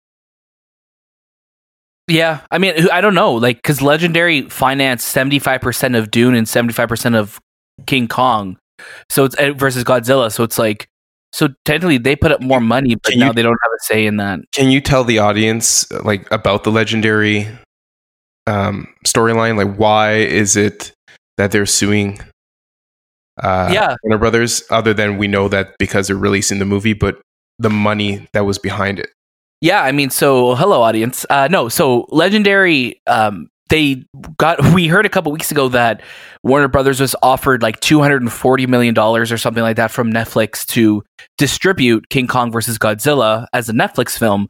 [2.09, 6.35] Yeah, I mean, I don't know, like because Legendary financed seventy five percent of Dune
[6.37, 7.41] and seventy five percent of
[7.87, 8.59] King Kong,
[9.11, 10.31] so it's uh, versus Godzilla.
[10.31, 10.87] So it's like,
[11.33, 13.83] so technically they put up more money, but Can now you- they don't have a
[13.83, 14.39] say in that.
[14.55, 17.49] can you tell the audience like about the legendary
[18.47, 20.93] um storyline like why is it
[21.37, 22.19] that they're suing
[23.43, 27.21] uh yeah, warner brothers other than we know that because they're releasing the movie but
[27.59, 29.11] the money that was behind it
[29.61, 29.83] yeah.
[29.83, 31.25] I mean, so hello, audience.
[31.31, 34.05] Uh, no, so Legendary, um, they
[34.37, 34.59] got.
[34.75, 36.03] We heard a couple weeks ago that
[36.43, 39.91] Warner Brothers was offered like two hundred and forty million dollars or something like that
[39.91, 41.03] from Netflix to
[41.39, 44.49] distribute King Kong versus Godzilla as a Netflix film.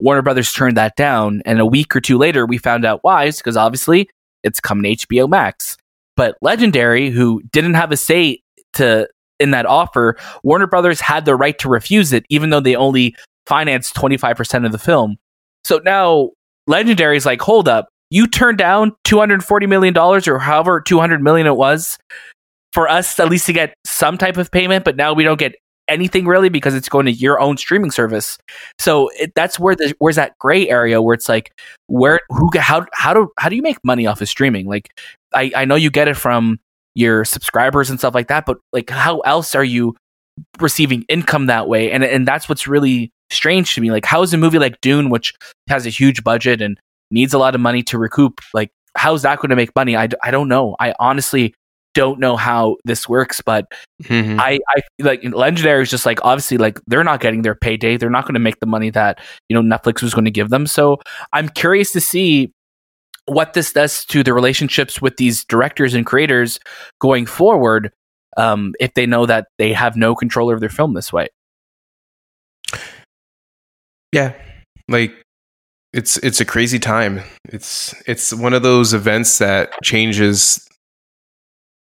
[0.00, 3.30] Warner Brothers turned that down, and a week or two later, we found out why.
[3.30, 4.08] Because obviously,
[4.42, 5.76] it's coming HBO Max.
[6.16, 8.40] But Legendary, who didn't have a say
[8.74, 9.08] to
[9.40, 13.14] in that offer, Warner Brothers had the right to refuse it, even though they only
[13.46, 15.16] financed twenty five percent of the film.
[15.64, 16.30] So now
[16.68, 20.98] Legendary's like, hold up, you turned down two hundred forty million dollars or however two
[20.98, 21.98] hundred million it was
[22.72, 25.54] for us at least to get some type of payment, but now we don't get
[25.88, 28.38] anything really because it's going to your own streaming service.
[28.78, 31.52] So it, that's where the where's that gray area where it's like
[31.86, 34.66] where who how how do how do you make money off of streaming?
[34.66, 34.90] Like
[35.34, 36.58] I I know you get it from
[36.94, 39.96] your subscribers and stuff like that, but like how else are you
[40.60, 41.90] receiving income that way?
[41.90, 43.90] And and that's what's really strange to me.
[43.90, 45.34] Like how is a movie like Dune, which
[45.68, 46.78] has a huge budget and
[47.10, 49.96] needs a lot of money to recoup, like how's that going to make money?
[49.96, 50.76] I, I don't know.
[50.80, 51.54] I honestly
[51.94, 53.66] don't know how this works, but
[54.04, 54.38] Mhm.
[54.38, 57.96] I, I like legendary is just like obviously like they're not getting their payday.
[57.96, 59.18] They're not going to make the money that
[59.48, 60.66] you know netflix was going to give them.
[60.66, 60.98] So
[61.32, 62.52] i'm curious to see
[63.26, 66.58] what this does to the relationships with these directors and creators
[67.00, 67.92] going forward
[68.36, 71.28] um, if they know that they have no control over their film this way.
[74.12, 74.34] Yeah.
[74.88, 75.12] Like
[75.92, 77.20] it's it's a crazy time.
[77.48, 80.66] It's it's one of those events that changes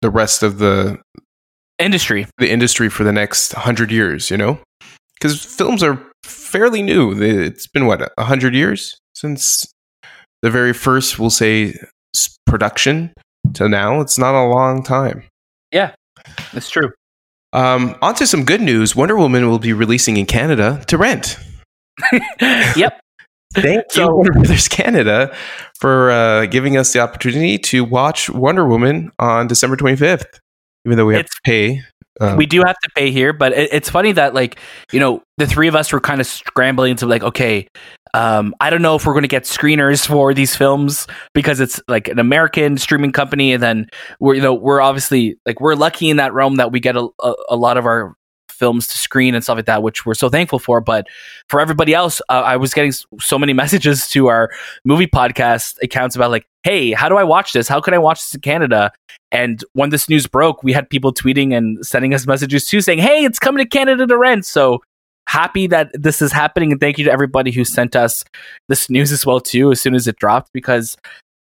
[0.01, 0.99] the rest of the
[1.79, 2.25] industry.
[2.37, 4.59] the industry for the next 100 years you know?
[5.13, 7.19] Because films are fairly new.
[7.21, 9.71] It's been what 100 years since
[10.41, 11.73] the very first we'll say
[12.45, 13.13] production
[13.53, 14.01] to now?
[14.01, 15.23] It's not a long time.
[15.71, 15.93] Yeah,
[16.53, 16.91] that's true.
[17.53, 18.95] Um on to some good news.
[18.95, 21.37] Wonder woman will be releasing in canada to rent.
[22.75, 22.99] Yep
[23.53, 25.35] Thank you, So- Warner Brothers Canada,
[25.79, 30.39] for uh, giving us the opportunity to watch Wonder Woman on December 25th,
[30.85, 31.81] even though we have It's- to pay.
[32.19, 34.59] Um, we do have to pay here, but it, it's funny that like
[34.91, 37.67] you know the three of us were kind of scrambling to like okay,
[38.15, 41.79] um, I don't know if we're going to get screeners for these films because it's
[41.87, 43.87] like an American streaming company, and then
[44.19, 47.07] we're you know we're obviously like we're lucky in that realm that we get a,
[47.21, 48.15] a, a lot of our
[48.49, 50.81] films to screen and stuff like that, which we're so thankful for.
[50.81, 51.07] But
[51.49, 54.51] for everybody else, uh, I was getting so many messages to our
[54.85, 57.67] movie podcast accounts about like, hey, how do I watch this?
[57.67, 58.91] How can I watch this in Canada?
[59.31, 62.99] And when this news broke, we had people tweeting and sending us messages too, saying,
[62.99, 64.81] "Hey, it's coming to Canada to rent." So
[65.27, 68.23] happy that this is happening, and thank you to everybody who sent us
[68.69, 69.69] this news as well too.
[69.71, 70.95] As soon as it dropped, because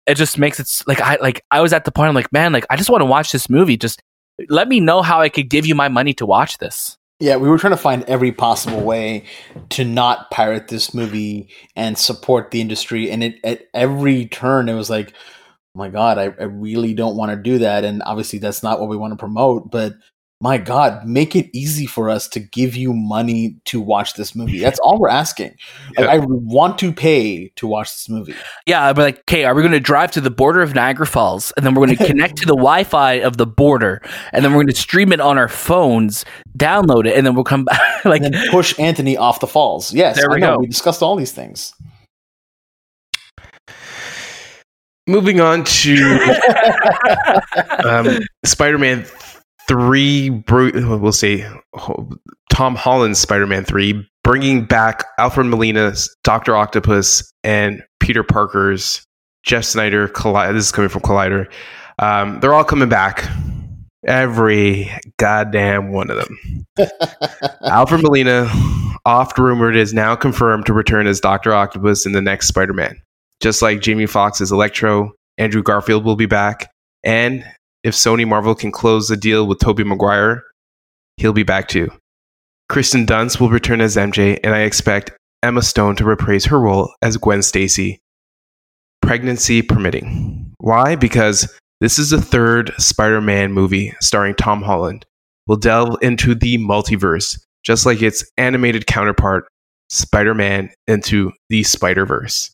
[0.07, 2.53] it just makes it like I like I was at the point I'm like, man,
[2.53, 3.77] like I just want to watch this movie.
[3.77, 4.01] Just
[4.49, 6.97] let me know how I could give you my money to watch this.
[7.19, 9.23] Yeah, we were trying to find every possible way
[9.69, 13.09] to not pirate this movie and support the industry.
[13.09, 17.15] And it, at every turn, it was like, oh my God, I, I really don't
[17.15, 17.85] want to do that.
[17.85, 19.71] And obviously, that's not what we want to promote.
[19.71, 19.93] But
[20.41, 24.59] my God, make it easy for us to give you money to watch this movie.
[24.59, 25.55] That's all we're asking.
[25.97, 26.11] Like, Yeah.
[26.11, 28.35] I want to pay to watch this movie.
[28.67, 31.07] Yeah, I'd be like, okay, are we going to drive to the border of Niagara
[31.07, 34.01] Falls, and then we're going to connect to the Wi-Fi of the border,
[34.33, 36.25] and then we're going to stream it on our phones,
[36.57, 38.03] download it, and then we'll come back.
[38.05, 39.93] like, and then push Anthony off the falls.
[39.93, 40.55] Yes, There we I know.
[40.55, 40.59] go.
[40.59, 41.73] We discussed all these things.
[45.07, 46.35] moving on to
[47.85, 49.05] um, Spider-Man
[49.67, 50.29] three.
[50.29, 51.47] We'll say
[52.51, 59.05] Tom Holland's Spider-Man three bringing back Alfred Molina's Doctor Octopus and Peter Parker's
[59.43, 60.07] Jeff Sneider.
[60.07, 61.51] Colli- this is coming from Collider.
[61.99, 63.29] Um, they're all coming back.
[64.05, 66.65] Every goddamn one of them.
[67.63, 68.49] Alfred Molina,
[69.05, 72.99] oft rumored, is now confirmed to return as Doctor Octopus in the next Spider-Man.
[73.41, 76.71] Just like Jamie Foxx as Electro, Andrew Garfield will be back,
[77.03, 77.45] and
[77.85, 80.43] if Sony Marvel can close the deal with Tobey Maguire,
[81.17, 81.91] he'll be back too.
[82.67, 85.11] Kirsten Dunst will return as MJ, and I expect
[85.43, 87.99] Emma Stone to reprise her role as Gwen Stacy,
[89.03, 90.51] pregnancy permitting.
[90.57, 90.95] Why?
[90.95, 91.47] Because
[91.79, 95.05] this is the third Spider Man movie starring Tom Holland.
[95.45, 99.47] We'll delve into the multiverse, just like its animated counterpart,
[99.91, 102.51] Spider Man into the Spider Verse.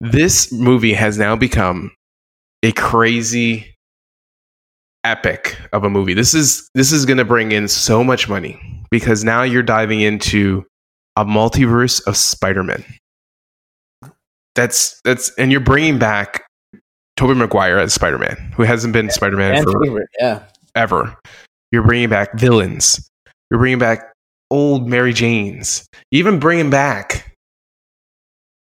[0.00, 1.92] This movie has now become
[2.64, 3.69] a crazy
[5.04, 6.14] epic of a movie.
[6.14, 10.00] This is this is going to bring in so much money because now you're diving
[10.00, 10.64] into
[11.16, 12.84] a multiverse of Spider-Man.
[14.54, 16.44] That's that's and you're bringing back
[17.16, 20.42] Tobey Maguire as Spider-Man, who hasn't been Spider-Man for favorite, yeah.
[20.74, 21.16] ever.
[21.72, 23.08] You're bringing back villains.
[23.50, 24.12] You're bringing back
[24.50, 25.86] old Mary Janes.
[26.10, 27.36] Even bringing back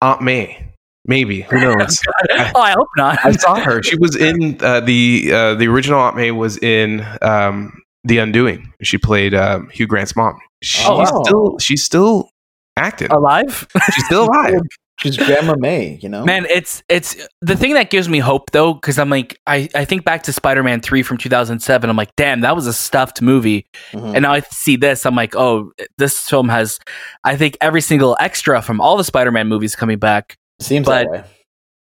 [0.00, 0.67] Aunt May.
[1.08, 1.98] Maybe who knows?
[2.54, 3.18] oh, I hope not.
[3.24, 3.82] I saw her.
[3.82, 8.72] She was in uh, the uh, the original Aunt May was in um, The Undoing.
[8.82, 10.38] She played um, Hugh Grant's mom.
[10.62, 11.22] She's Oh, wow.
[11.24, 12.30] still she's still
[12.76, 13.10] acting.
[13.10, 13.66] alive.
[13.94, 14.60] She's still alive.
[15.00, 16.24] She's Grandma May, you know?
[16.24, 19.84] Man, it's it's the thing that gives me hope though, because I'm like, I, I
[19.84, 21.88] think back to Spider Man three from 2007.
[21.88, 23.64] I'm like, damn, that was a stuffed movie.
[23.92, 24.14] Mhm.
[24.16, 26.80] And now I see this, I'm like, oh, this film has,
[27.22, 30.36] I think every single extra from all the Spider Man movies coming back.
[30.60, 31.24] Seems but- that way.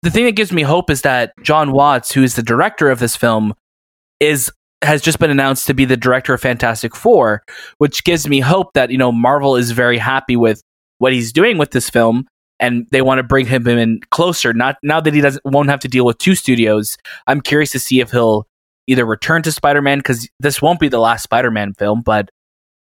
[0.02, 2.98] The thing that gives me hope is that Jon Watts, who is the director of
[2.98, 3.54] this film,
[4.20, 4.52] is
[4.82, 7.42] has just been announced to be the director of Fantastic Four,
[7.78, 10.62] which gives me hope that you know Marvel is very happy with
[10.98, 12.26] what he's doing with this film,
[12.60, 14.52] and they want to bring him in closer.
[14.52, 16.98] Not now that he doesn't won't have to deal with two studios.
[17.26, 18.46] I'm curious to see if he'll
[18.86, 22.30] either return to Spider Man because this won't be the last Spider Man film, but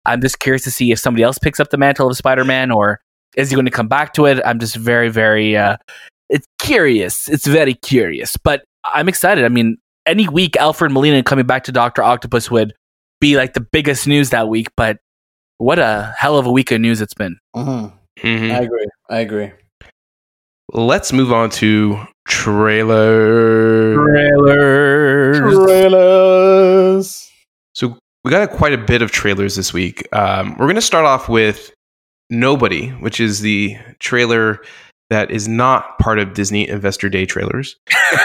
[0.06, 2.70] I'm just curious to see if somebody else picks up the mantle of Spider Man
[2.70, 3.02] or
[3.40, 4.40] is he going to come back to it?
[4.46, 5.78] I'm just very, very uh,
[6.30, 7.28] it's curious.
[7.30, 9.46] It's very curious, but I'm excited.
[9.46, 12.74] I mean, any week Alfred Molina coming back to Doctor Octopus would
[13.20, 14.68] be like the biggest news that week.
[14.76, 14.98] But
[15.58, 17.38] what a hell of a week of news it's been.
[17.56, 17.94] Mhm.
[18.20, 18.52] Mhm.
[18.52, 18.88] I agree.
[19.10, 19.52] I agree.
[20.72, 23.96] Let's move on to trailer.
[23.96, 25.40] Trailers.
[25.40, 27.32] Trailers.
[27.74, 30.08] So we got quite a bit of trailers this week.
[30.14, 31.74] Um, we're going to start off with
[32.30, 34.60] Nobody, which is the trailer
[35.10, 37.76] that is not part of Disney Investor Day trailers.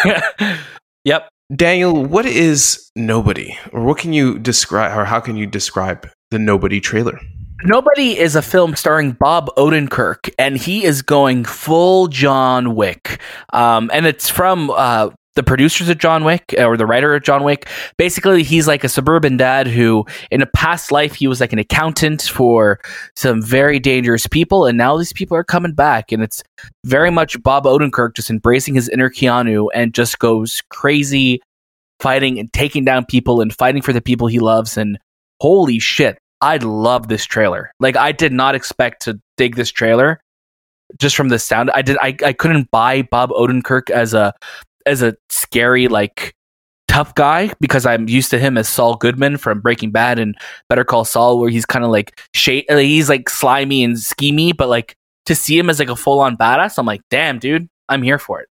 [1.05, 1.29] yep.
[1.55, 6.39] Daniel, what is Nobody, or what can you describe, or how can you describe the
[6.39, 7.19] Nobody trailer?
[7.65, 13.21] Nobody is a film starring Bob Odenkirk, and he is going full John Wick.
[13.53, 17.23] Um, and it's from uh, the producers of John Wick, uh, or the writer of
[17.23, 17.69] John Wick.
[17.97, 21.59] Basically, he's like a suburban dad who, in a past life, he was like an
[21.59, 22.81] accountant for
[23.17, 26.13] some very dangerous people, and now these people are coming back.
[26.13, 26.43] And it's
[26.85, 31.41] very much Bob Odenkirk just embracing his inner Keanu and just goes crazy,
[32.01, 34.77] fighting and taking down people and fighting for the people he loves.
[34.77, 34.99] And
[35.41, 37.73] holy shit, I love this trailer.
[37.81, 40.21] Like I did not expect to dig this trailer
[40.99, 41.71] just from the sound.
[41.75, 44.35] I did I, I couldn't buy Bob Odenkirk as a
[44.87, 46.35] as a scary like
[46.89, 50.37] tough guy because I'm used to him as Saul Goodman from Breaking Bad and
[50.69, 54.57] Better Call Saul where he's kind of like shade uh, he's like slimy and schemy
[54.57, 57.69] but like to see him as like a full on badass I'm like damn dude
[57.89, 58.49] I'm here for it.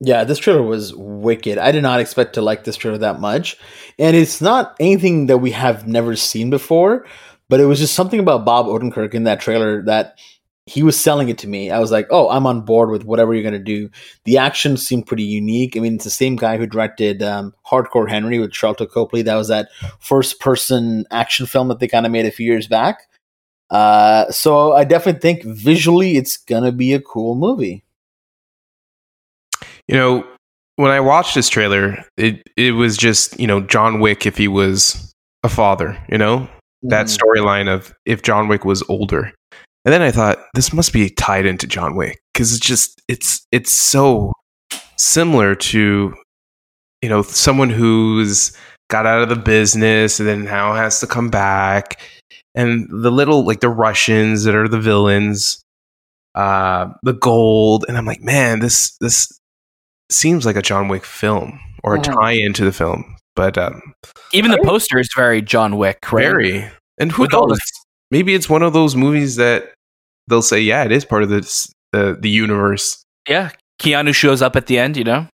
[0.00, 1.56] Yeah, this trailer was wicked.
[1.56, 3.56] I did not expect to like this trailer that much.
[3.98, 7.06] And it's not anything that we have never seen before,
[7.48, 10.18] but it was just something about Bob Odenkirk in that trailer that
[10.66, 11.70] he was selling it to me.
[11.70, 13.90] I was like, oh, I'm on board with whatever you're going to do.
[14.24, 15.76] The action seemed pretty unique.
[15.76, 19.20] I mean, it's the same guy who directed um, Hardcore Henry with Sharlto Copley.
[19.22, 19.68] That was that
[20.00, 23.08] first person action film that they kind of made a few years back.
[23.70, 27.84] Uh, so I definitely think visually it's going to be a cool movie.
[29.88, 30.26] You know,
[30.76, 34.48] when I watched this trailer, it it was just you know John Wick if he
[34.48, 35.12] was
[35.42, 35.98] a father.
[36.08, 36.48] You know
[36.84, 37.18] that Mhm.
[37.18, 39.32] storyline of if John Wick was older,
[39.84, 43.46] and then I thought this must be tied into John Wick because it's just it's
[43.52, 44.32] it's so
[44.96, 46.14] similar to
[47.02, 48.56] you know someone who's
[48.90, 52.00] got out of the business and then now has to come back.
[52.54, 55.60] And the little like the russians that are the villains
[56.36, 59.28] uh the gold and i'm like man this this
[60.10, 63.94] seems like a john wick film or a tie into the film but um
[64.32, 66.22] Even the poster is very John Wick, right?
[66.22, 66.70] very.
[66.98, 67.58] And who With all knows?
[68.10, 69.73] Maybe it's one of those movies that
[70.28, 73.50] they'll say, yeah, it is part of this the the universe Yeah,
[73.80, 74.96] Keanu shows up at the end.
[74.96, 75.28] You know,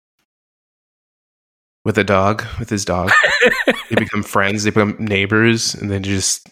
[1.87, 3.13] with a dog, with his dog.
[3.67, 6.49] they become friends, they become neighbors, and then just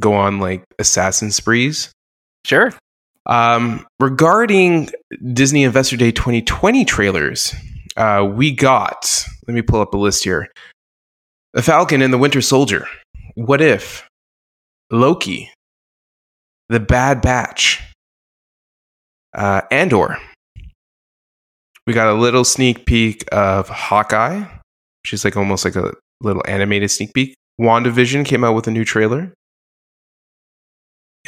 [0.00, 1.92] go on like assassin sprees.
[2.46, 2.72] sure.
[3.26, 4.88] Um, regarding
[5.32, 7.54] Disney Investor Day 2020 trailers,
[7.96, 10.48] uh, we got, let me pull up a list here
[11.52, 12.86] The Falcon and the Winter Soldier.
[13.34, 14.06] What if?
[14.90, 15.50] Loki.
[16.68, 17.82] The Bad Batch.
[19.34, 20.18] Uh, Andor.
[21.86, 24.40] We got a little sneak peek of Hawkeye,
[25.04, 27.36] which is like almost like a little animated sneak peek.
[27.60, 29.32] WandaVision came out with a new trailer.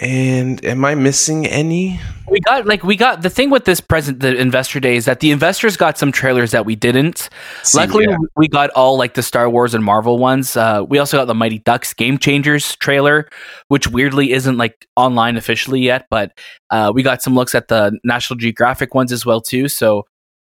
[0.01, 1.99] And am I missing any?
[2.28, 5.18] We got like we got the thing with this present the investor day is that
[5.18, 7.28] the investors got some trailers that we didn't.
[7.64, 8.16] See, Luckily, yeah.
[8.36, 10.57] we got all like the Star Wars and Marvel ones.
[10.57, 13.28] Uh, we also got the Mighty Ducks Game Changers trailer,
[13.68, 16.30] which weirdly isn't like online officially yet, but
[16.70, 19.68] uh, we got some looks at the National Geographic ones as well too.
[19.68, 20.05] So,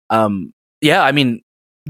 [0.09, 0.51] um,
[0.81, 1.41] yeah, I mean,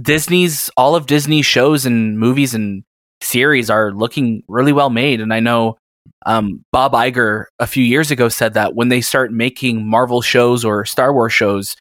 [0.01, 2.84] Disney's all of Disney's shows and movies and
[3.22, 5.78] series are looking really well made, and I know.
[6.26, 10.64] Um, Bob Iger a few years ago said that when they start making Marvel shows
[10.64, 11.76] or Star Wars shows,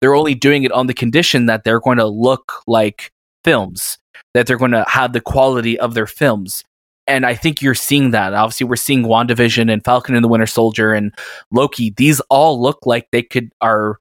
[0.00, 3.10] they're only doing it on the condition that they're going to look like
[3.44, 3.98] films,
[4.34, 6.64] that they're going to have the quality of their films.
[7.06, 8.34] And I think you're seeing that.
[8.34, 11.12] Obviously, we're seeing WandaVision and Falcon and the Winter Soldier and
[11.50, 11.90] Loki.
[11.96, 13.98] These all look like they could are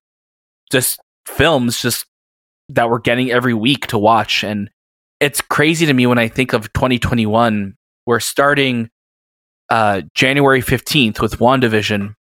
[0.70, 2.06] just films just
[2.70, 4.44] that we're getting every week to watch.
[4.44, 4.70] And
[5.22, 7.76] it's crazy to me when I think of 2021.
[8.06, 8.90] We're starting
[9.70, 12.13] uh, January 15th with WandaVision.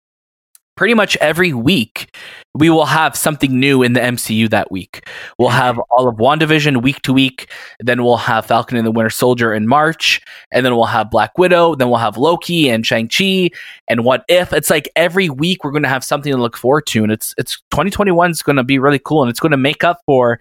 [0.76, 2.16] Pretty much every week,
[2.52, 5.08] we will have something new in the MCU that week.
[5.38, 7.48] We'll have all of WandaVision week to week.
[7.78, 10.20] Then we'll have Falcon and the Winter Soldier in March.
[10.50, 11.76] And then we'll have Black Widow.
[11.76, 13.50] Then we'll have Loki and Shang-Chi
[13.86, 14.52] and What If.
[14.52, 17.04] It's like every week we're going to have something to look forward to.
[17.04, 19.22] And it's, it's 2021 is going to be really cool.
[19.22, 20.40] And it's going to make up for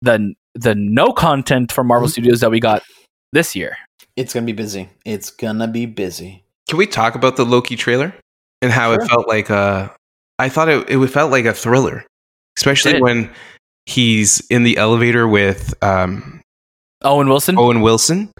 [0.00, 2.12] the, the no content from Marvel Mhm.
[2.12, 2.82] Studios that we got
[3.34, 3.76] this year.
[4.16, 4.88] It's gonna be busy.
[5.04, 6.43] It's gonna be busy.
[6.68, 8.14] Can we talk about the Loki trailer
[8.62, 9.02] and how Sure.
[9.02, 9.94] it felt like a?
[10.38, 12.04] I thought it it felt like a thriller,
[12.58, 13.30] especially when
[13.86, 16.40] he's in the elevator with um,
[17.02, 17.58] Owen Wilson?
[17.58, 18.32] Owen Wilson,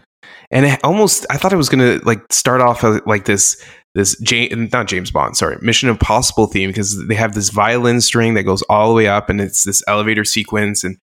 [0.51, 3.63] and it almost I thought it was gonna like start off like this
[3.93, 8.33] this James not James Bond sorry Mission Impossible theme because they have this violin string
[8.33, 10.97] that goes all the way up and it's this elevator sequence and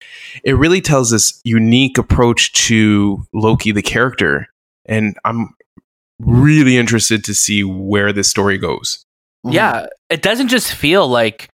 [0.45, 4.47] it really tells this unique approach to Loki the character
[4.85, 5.55] and I'm
[6.25, 9.05] really interested to see where this story goes.
[9.47, 9.55] Mhm.
[9.55, 11.49] Yeah, it doesn't just feel like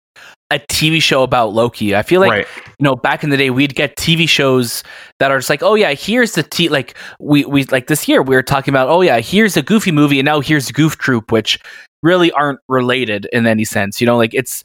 [0.49, 1.95] a TV show about Loki.
[1.95, 2.47] I feel like right.
[2.79, 4.83] you know back in the day we'd get TV shows
[5.19, 6.69] that are just like, oh yeah, here's the T.
[6.69, 9.91] Like we we like this year we were talking about, oh yeah, here's a Goofy
[9.91, 11.59] movie, and now here's Goof Troop, which
[12.03, 13.99] really aren't related in any sense.
[13.99, 14.63] You know, like it's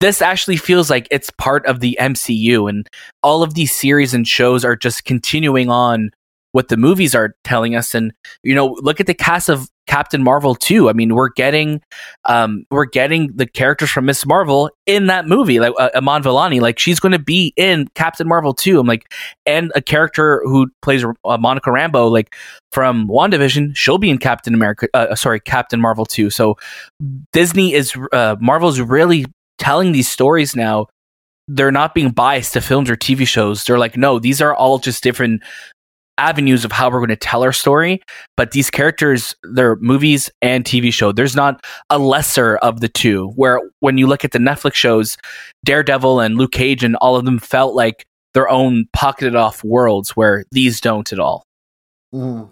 [0.00, 2.88] this actually feels like it's part of the MCU, and
[3.22, 6.10] all of these series and shows are just continuing on
[6.54, 7.96] what the movies are telling us.
[7.96, 8.12] And
[8.44, 10.88] you know, look at the cast of Captain Marvel too.
[10.88, 11.82] I mean, we're getting
[12.26, 14.24] um we're getting the characters from Ms.
[14.24, 16.60] Marvel in that movie, like uh, Iman Vellani.
[16.60, 18.78] Like she's going to be in Captain Marvel too.
[18.78, 19.12] I'm like,
[19.44, 22.36] and a character who plays uh, Monica Rambeau, like
[22.70, 24.86] from WandaVision, she'll be in Captain America.
[24.94, 26.30] Uh, sorry, Captain Marvel too.
[26.30, 26.56] So
[27.32, 29.26] Disney is uh, Marvel's really
[29.58, 30.86] telling these stories now.
[31.48, 33.64] They're not being biased to films or TV shows.
[33.64, 35.42] They're like, no, these are all just different
[36.18, 38.02] avenues of how we're going to tell our story.
[38.36, 41.12] But these characters, they're movies and TV show.
[41.12, 43.28] There's not a lesser of the two.
[43.36, 45.16] Where when you look at the Netflix shows,
[45.64, 50.10] Daredevil and Luke Cage and all of them felt like their own pocketed off worlds
[50.10, 51.44] where these don't at all.
[52.12, 52.50] Mhm.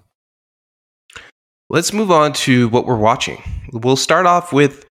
[1.68, 3.42] Let's move on to what we're watching.
[3.72, 4.86] We'll start off with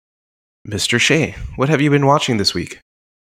[0.67, 0.99] Mr.
[0.99, 1.35] Shea.
[1.55, 2.79] What have you been watching this week?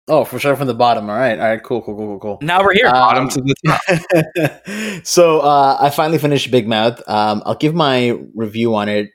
[0.07, 1.09] Oh, for sure from the bottom.
[1.09, 1.39] All right.
[1.39, 1.63] All right.
[1.63, 1.81] Cool.
[1.81, 1.95] Cool.
[1.95, 2.07] Cool.
[2.07, 2.37] Cool.
[2.37, 2.39] Cool.
[2.41, 2.87] Now we're here.
[2.87, 5.01] Um, Bottom to the top.
[5.05, 7.01] so uh, I finally finished Big Mouth.
[7.07, 9.11] Um, I'll give my review on it.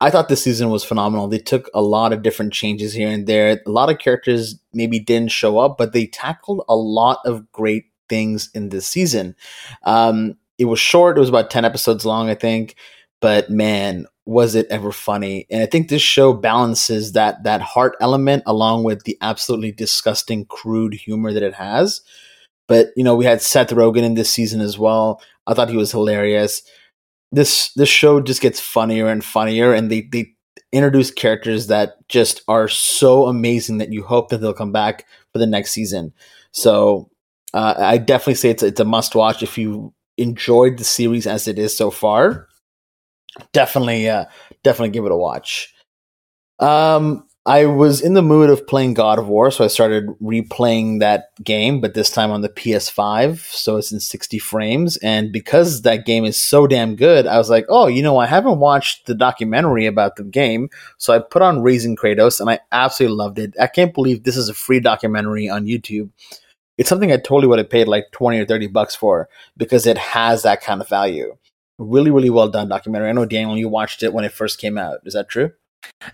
[0.00, 1.26] I thought this season was phenomenal.
[1.26, 3.60] They took a lot of different changes here and there.
[3.66, 7.86] A lot of characters maybe didn't show up, but they tackled a lot of great
[8.08, 9.34] things in this season.
[9.82, 11.16] Um, it was short.
[11.16, 12.76] It was about 10 episodes long, I think.
[13.20, 15.46] But man, was it ever funny.
[15.50, 20.44] And I think this show balances that that heart element along with the absolutely disgusting,
[20.44, 22.02] crude humor that it has.
[22.66, 25.22] But you know, we had Seth Rogen in this season as well.
[25.46, 26.62] I thought he was hilarious.
[27.32, 30.34] This this show just gets funnier and funnier, and they they
[30.72, 35.38] introduce characters that just are so amazing that you hope that they'll come back for
[35.38, 36.12] the next season.
[36.52, 37.08] So
[37.54, 41.48] uh, I definitely say it's it's a must watch if you enjoyed the series as
[41.48, 42.46] it is so far.
[43.52, 44.26] Definitely, uh,
[44.62, 45.74] definitely give it a watch.
[46.58, 51.00] Um, I was in the mood of playing God of War, so I started replaying
[51.00, 54.98] that game, but this time on the PS5, so it's in 60 frames.
[54.98, 58.26] And because that game is so damn good, I was like, oh, you know, I
[58.26, 62.60] haven't watched the documentary about the game, so I put on Raising Kratos, and I
[62.70, 63.54] absolutely loved it.
[63.58, 66.10] I can't believe this is a free documentary on YouTube.
[66.76, 69.96] It's something I totally would have paid like 20 or 30 bucks for because it
[69.96, 71.34] has that kind of value.
[71.78, 73.08] Really, really well done documentary.
[73.08, 74.98] I know, Daniel, you watched it when it first came out.
[75.04, 75.52] Is that true?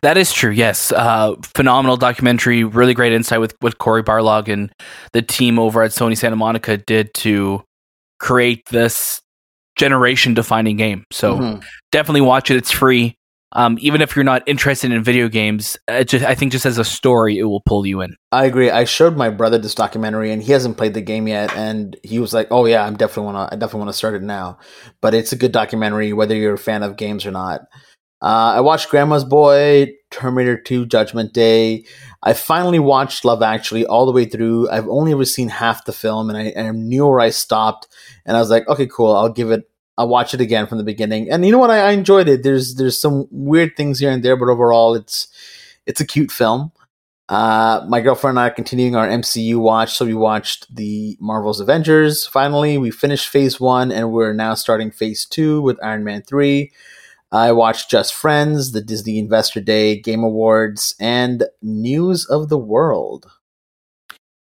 [0.03, 0.51] That is true.
[0.51, 2.65] Yes, uh, phenomenal documentary.
[2.65, 4.71] Really great insight with what Cory Barlog and
[5.13, 7.65] the team over at Sony Santa Monica did to
[8.21, 9.23] create this
[9.77, 11.05] generation-defining game.
[11.11, 11.61] So mm-hmm.
[11.93, 12.57] definitely watch it.
[12.57, 13.17] It's free.
[13.55, 15.77] Um, even if you're not interested in video games,
[16.07, 18.17] just, I think just as a story, it will pull you in.
[18.33, 18.71] I agree.
[18.71, 22.19] I showed my brother this documentary, and he hasn't played the game yet, and he
[22.19, 23.55] was like, "Oh yeah, I'm definitely want to.
[23.55, 24.59] I definitely want to start it now."
[25.01, 27.63] But it's a good documentary, whether you're a fan of games or not.
[28.25, 31.85] Uh, I watched Grandma's Boy, Terminator 2, Judgment Day.
[32.23, 34.71] I finally watched Love Actually all the way through.
[34.71, 37.87] I've only ever seen half the film, and I, and I knew where I stopped.
[38.25, 39.15] And I was like, okay, cool.
[39.15, 39.65] I'll give it.
[39.97, 41.31] I'll watch it again from the beginning.
[41.31, 41.71] And you know what?
[41.71, 42.43] I, I enjoyed it.
[42.43, 45.29] There's there's some weird things here and there, but overall, it's
[45.87, 46.73] it's a cute film.
[47.29, 51.61] Uh, my girlfriend and I are continuing our MCU watch, so we watched the Marvel's
[51.61, 52.27] Avengers.
[52.27, 56.73] Finally, we finished Phase One, and we're now starting Phase Two with Iron Man Three.
[57.33, 63.27] I watched Just Friends, the Disney Investor Day, Game Awards, and News of the World.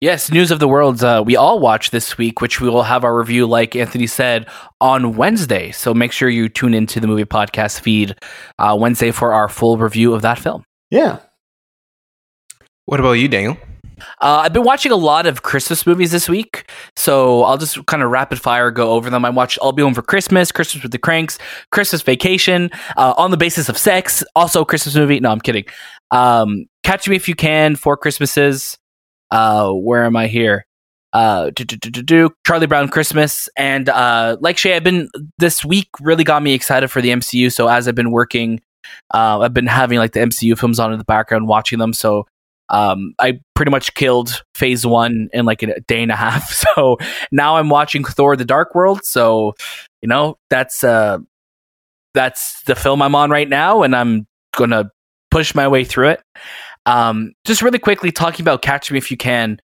[0.00, 1.04] Yes, News of the World.
[1.04, 4.48] Uh, we all watch this week, which we will have our review, like Anthony said,
[4.80, 5.72] on Wednesday.
[5.72, 8.16] So make sure you tune into the movie podcast feed
[8.58, 10.64] uh, Wednesday for our full review of that film.
[10.90, 11.18] Yeah.
[12.86, 13.58] What about you, Daniel?
[14.22, 18.02] Uh, I've been watching a lot of Christmas movies this week, so I'll just kind
[18.02, 19.26] of rapid fire go over them.
[19.26, 21.38] I watched I'll Be Home for Christmas, Christmas with the Cranks,
[21.72, 25.20] Christmas Vacation, uh, On the Basis of Sex, also Christmas movie.
[25.20, 25.66] No, I'm kidding.
[26.10, 28.78] Um, Catch Me If You Can, Four Christmases.
[29.30, 30.66] Uh, where am I here?
[31.12, 35.08] Uh, do, do, do, Charlie Brown Christmas, and uh, like Shay, I've been
[35.38, 37.52] this week really got me excited for the MCU.
[37.52, 38.60] So as I've been working,
[39.12, 41.92] uh, I've been having like the MCU films on in the background, watching them.
[41.92, 42.26] So
[42.68, 46.64] um, I pretty much killed phase one in like a day and a half.
[46.76, 46.98] So
[47.32, 49.04] now I'm watching Thor the Dark World.
[49.04, 49.54] So,
[50.02, 51.18] you know, that's uh
[52.14, 54.26] that's the film I'm on right now, and I'm
[54.56, 54.90] gonna
[55.30, 56.22] push my way through it.
[56.86, 59.60] Um, just really quickly talking about Catch Me If You Can.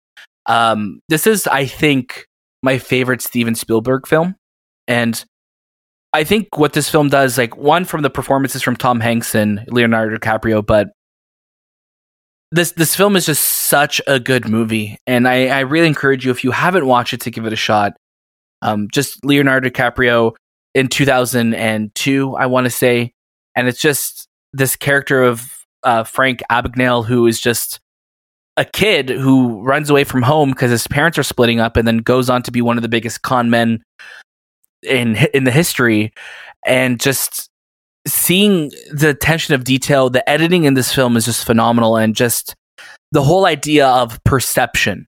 [0.47, 2.27] Um, this is, I think,
[2.63, 4.37] my favorite Steven Spielberg film.
[4.87, 5.25] And
[6.13, 9.65] I think what this film does, like one from the performances from Tom Hanks and
[9.69, 10.89] Leonardo DiCaprio, but
[12.53, 16.31] this this film is just such a good movie, and I, I really encourage you
[16.31, 17.95] if you haven't watched it to give it a shot.
[18.63, 20.35] Um, just Leonardo DiCaprio
[20.75, 23.13] in 2002, I want to say,
[23.55, 25.56] and it's just this character of
[25.87, 27.81] uh, Frank Abagnale who is just
[28.59, 31.99] a kid who runs away from home because his parents are splitting up, and then
[31.99, 33.83] goes on to be one of the biggest con men
[34.83, 36.13] in in the history,
[36.67, 37.49] and just
[38.07, 42.55] seeing the attention of detail, the editing in this film is just phenomenal, and just
[43.13, 45.07] the whole idea of perception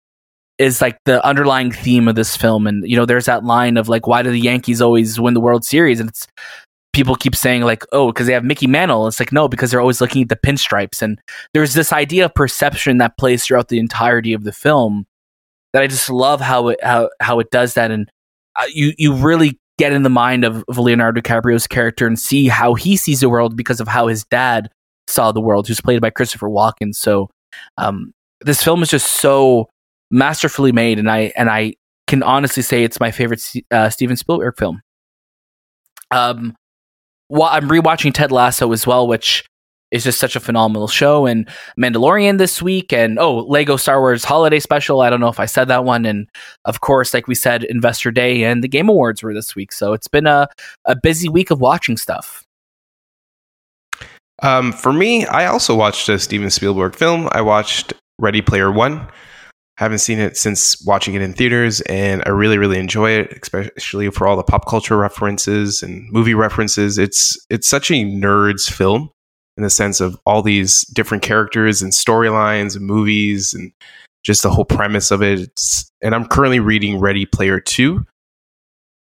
[0.59, 2.66] is like the underlying theme of this film.
[2.66, 5.40] And you know, there's that line of like, why do the Yankees always win the
[5.40, 6.00] World Series?
[6.00, 6.26] And it's
[6.99, 9.07] people keep saying like, oh, because they have Mickey Mantle.
[9.07, 11.01] It's like no, because they're always looking at the pinstripes.
[11.01, 11.20] And
[11.55, 15.07] there's this idea of perception that plays throughout the entirety of the film
[15.73, 17.93] that I just love how it how how it does that.
[17.93, 18.11] And
[18.57, 22.49] uh, you you really get in the mind of, of Leonardo DiCaprio's character and see
[22.49, 24.69] how he sees the world because of how his dad
[25.07, 26.93] saw the world, who's played by Christopher Walken.
[26.97, 27.31] So
[27.77, 29.69] um, this film is just so
[30.11, 31.75] masterfully made, and I and I
[32.09, 34.81] can honestly say it's my favorite uh, Steven Spielberg film.
[36.11, 36.57] Um,
[37.28, 39.44] well, I'm rewatching Ted Lasso as well, which
[39.90, 41.26] is just such a phenomenal show.
[41.26, 41.48] And
[41.78, 45.00] Mandalorian this week, and oh, Lego Star Wars Holiday Special.
[45.00, 46.05] I don't know if I said that one.
[46.05, 46.28] And
[46.64, 49.72] of course, like we said, Investor Day and the Game Awards were this week.
[49.72, 50.48] So it's been a,
[50.84, 52.44] a busy week of watching stuff.
[54.40, 57.28] Um, for me, I also watched a Steven Spielberg film.
[57.32, 59.09] I watched Ready Player One.
[59.78, 64.10] Haven't seen it since watching it in theaters, and I really, really enjoy it, especially
[64.10, 66.98] for all the pop culture references and movie references.
[66.98, 69.10] It's it's such a nerds film
[69.56, 73.70] in the sense of all these different characters and storylines and movies and
[74.24, 75.38] just the whole premise of it.
[75.38, 78.05] It's, and I'm currently reading Ready Player 2,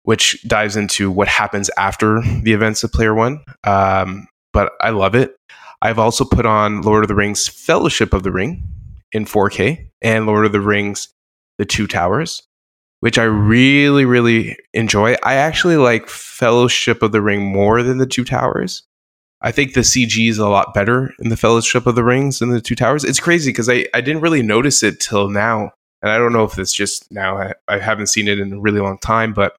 [0.03, 3.43] which dives into what happens after the events of Player 1.
[3.63, 5.35] Um, but I love it.
[5.81, 8.63] I've also put on Lord of the Rings Fellowship of the Ring
[9.11, 11.10] in 4K and Lord of the Rings
[11.57, 12.44] The Two Towers,
[12.99, 15.15] which I really, really enjoy.
[15.23, 18.84] I actually like Fellowship of the Ring more than The Two Towers
[19.41, 22.49] I think the CG is a lot better in the Fellowship of the Rings than
[22.49, 23.06] the Two Towers.
[23.06, 25.72] It's crazy because I, I didn't really notice it till now.
[26.02, 28.60] And I don't know if it's just now, I, I haven't seen it in a
[28.60, 29.56] really long time, but,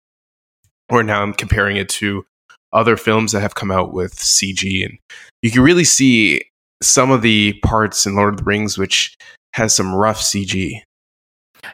[0.90, 2.26] or now I'm comparing it to
[2.72, 4.84] other films that have come out with CG.
[4.84, 4.98] And
[5.42, 6.42] you can really see
[6.82, 9.14] some of the parts in Lord of the Rings, which
[9.54, 10.80] has some rough CG.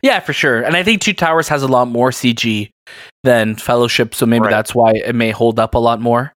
[0.02, 0.62] Yeah, for sure.
[0.62, 2.70] And I think Two Towers has a lot more CG
[3.22, 4.50] than Fellowship, so maybe Right.
[4.50, 6.32] that's why it may hold up a lot more.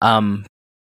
[0.00, 0.44] Um,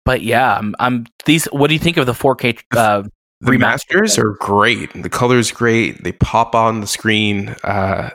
[0.05, 1.45] but yeah, I'm, I'm these.
[1.45, 2.59] What do you think of the 4K?
[2.75, 3.03] Uh,
[3.41, 4.91] The remasters are great.
[5.01, 6.03] The color's great.
[6.03, 7.55] They pop on the screen.
[7.63, 8.09] Uh,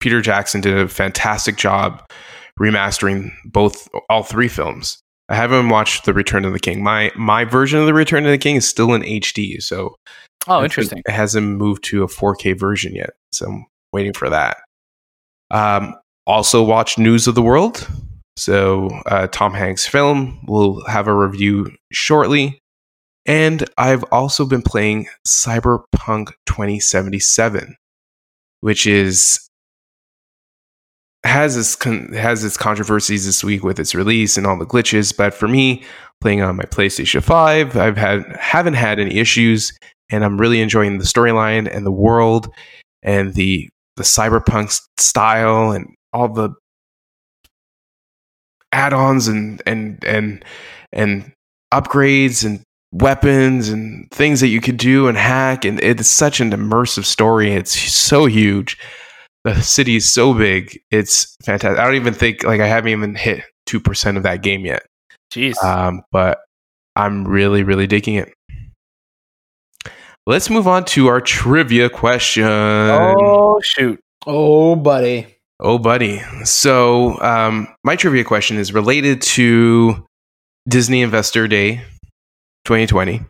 [0.00, 2.02] Peter Jackson did a fantastic job
[2.58, 4.98] remastering both all three films.
[5.28, 6.82] I haven't watched The Return of the King.
[6.82, 9.94] My my version of The Return of the King is still in HD, so
[10.48, 11.02] oh, interesting.
[11.06, 14.58] It hasn't moved to a 4K version yet, so I'm waiting for that.
[15.50, 15.94] Um,
[16.26, 17.88] also, watch News of the World.
[18.36, 20.40] So, uh, Tom Hanks' film.
[20.46, 22.60] We'll have a review shortly.
[23.26, 27.76] And I've also been playing Cyberpunk 2077,
[28.60, 29.46] which is
[31.24, 35.14] has its con- has its controversies this week with its release and all the glitches.
[35.14, 35.82] But for me,
[36.20, 39.78] playing on my PlayStation 5, I've had haven't had any issues
[40.10, 42.52] and I'm really enjoying the storyline and the world
[43.02, 46.50] and the the cyberpunk style and all the
[48.72, 50.44] add-ons and and and
[50.92, 51.32] and
[51.72, 52.62] upgrades and
[52.92, 55.64] weapons and things that you could do and hack.
[55.64, 57.52] And it's such an immersive story.
[57.52, 58.76] It's so huge.
[59.44, 60.78] The city is so big.
[60.90, 64.64] It's fantastic i don't even think like i haven't even hit 2% of that game
[64.64, 64.82] yet.
[65.32, 65.62] Jeez.
[65.62, 66.40] um, but
[66.96, 68.32] I'm really, really digging it.
[70.26, 72.44] Let's move on to our trivia question.
[72.44, 73.98] Oh, oh shoot.
[74.26, 75.26] Oh, buddy.
[75.58, 76.20] Oh, buddy.
[76.44, 80.06] So, um, my trivia question is related to
[80.68, 81.76] Disney Investor Day
[82.64, 83.22] 2020.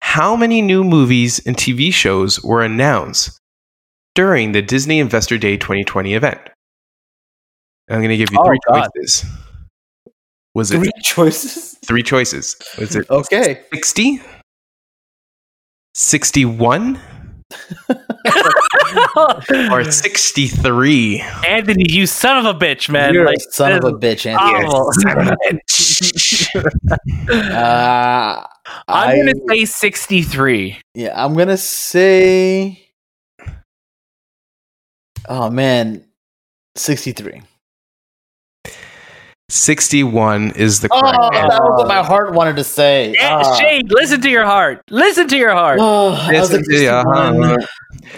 [0.00, 3.38] How many new movies and TV shows were announced
[4.14, 6.40] during the Disney Investor Day 2020 event?
[7.88, 8.88] I'm going to give you Oh, three God.
[8.96, 9.24] choices.
[10.54, 11.76] Was it Three choices.
[11.84, 12.56] three choices?
[12.78, 13.62] Was it Okay.
[13.72, 14.20] 60
[15.98, 17.00] 61
[19.70, 23.14] or 63 Anthony, you son of a bitch, man!
[23.14, 24.68] You're like, a son of a bitch, Anthony.
[24.92, 26.54] Son of a bitch.
[27.50, 28.46] Uh,
[28.88, 30.78] I'm I- gonna say 63.
[30.94, 32.82] Yeah, I'm gonna say.
[35.26, 36.04] Oh man,
[36.76, 37.40] sixty-three.
[39.48, 41.48] 61 is the Oh, answer.
[41.48, 43.12] that was what my heart wanted to say.
[43.14, 43.54] Yeah, Ah.
[43.56, 44.80] Shane, listen to your heart.
[44.90, 45.78] Listen to your heart.
[45.80, 47.42] Oh, I was Listen like, to your 61.
[47.42, 47.60] heart.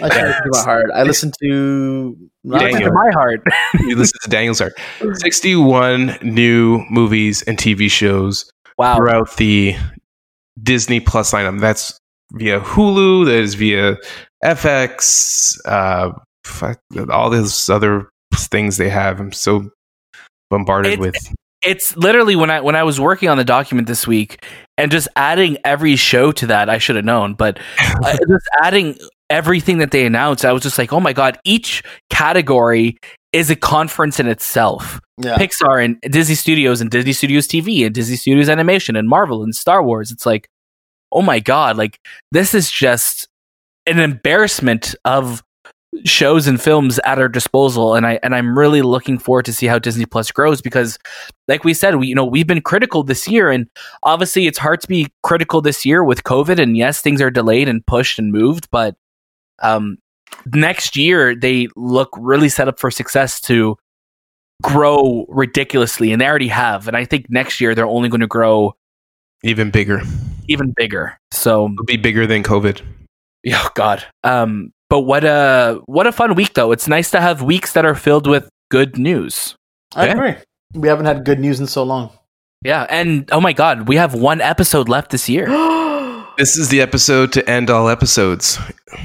[0.01, 0.85] I listen to my heart.
[0.95, 2.17] I listened to.
[2.45, 2.89] Listen Daniel.
[2.89, 3.43] to my heart.
[3.81, 4.73] you listen to Daniel's heart
[5.15, 8.95] 61 new movies and TV shows Wow.
[8.95, 9.75] throughout the
[10.63, 11.99] Disney Plus lineup that's
[12.31, 13.97] via Hulu that is via
[14.45, 16.11] FX uh
[17.11, 19.69] all those other things they have I'm so
[20.49, 24.07] bombarded It's- with It's literally when I when I was working on the document this
[24.07, 24.45] week
[24.77, 26.69] and just adding every show to that.
[26.69, 27.59] I should have known, but
[28.03, 28.97] uh, just adding
[29.29, 31.37] everything that they announced, I was just like, oh my god!
[31.43, 32.97] Each category
[33.33, 35.01] is a conference in itself.
[35.17, 35.35] Yeah.
[35.37, 39.53] Pixar and Disney Studios and Disney Studios TV and Disney Studios Animation and Marvel and
[39.53, 40.11] Star Wars.
[40.11, 40.47] It's like,
[41.11, 41.99] oh my god, like
[42.31, 43.27] this is just
[43.85, 45.43] an embarrassment of
[46.05, 49.65] shows and films at our disposal and I and I'm really looking forward to see
[49.65, 50.99] how Disney Plus grows because
[51.47, 53.67] like we said we you know we've been critical this year and
[54.03, 57.67] obviously it's hard to be critical this year with COVID and yes things are delayed
[57.67, 58.95] and pushed and moved but
[59.63, 59.97] um
[60.53, 63.75] next year they look really set up for success to
[64.61, 68.27] grow ridiculously and they already have and I think next year they're only going to
[68.27, 68.75] grow
[69.43, 70.01] even bigger
[70.47, 72.81] even bigger so it'll be bigger than COVID
[73.43, 74.03] Yeah, oh God.
[74.23, 76.71] Um, but what a what a fun week though.
[76.71, 79.55] It's nice to have weeks that are filled with good news.
[79.95, 80.11] I Yeah.
[80.13, 80.35] agree.
[80.73, 82.11] We haven't had good news in so long.
[82.63, 85.47] Yeah, and oh my God, we have one episode left this year.
[86.39, 88.57] This is the episode to end all episodes.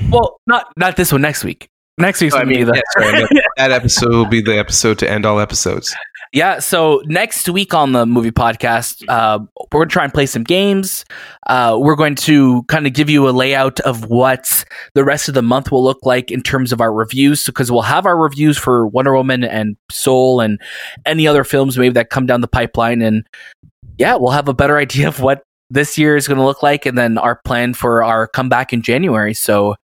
[0.09, 1.21] well, not not this one.
[1.23, 1.67] Next week.
[1.99, 4.59] Next week's I gonna be mean, the yeah, sorry, that- that episode will be the
[4.59, 5.95] episode to end all episodes.
[6.33, 9.39] Yeah, so next week on the movie podcast, uh,
[9.71, 11.05] we're going to try and play some games.
[11.47, 14.65] Uh, we're going to kind of give you a layout of what
[14.95, 17.83] the rest of the month will look like in terms of our reviews, because we'll
[17.83, 20.61] have our reviews for Wonder Woman and Soul and
[21.07, 23.01] any other films maybe that come down the pipeline.
[23.01, 23.25] And
[23.97, 26.85] yeah, we'll have a better idea of what this year is going to look like
[26.85, 29.35] and then our plan for our comeback in January.
[29.35, 29.77] So,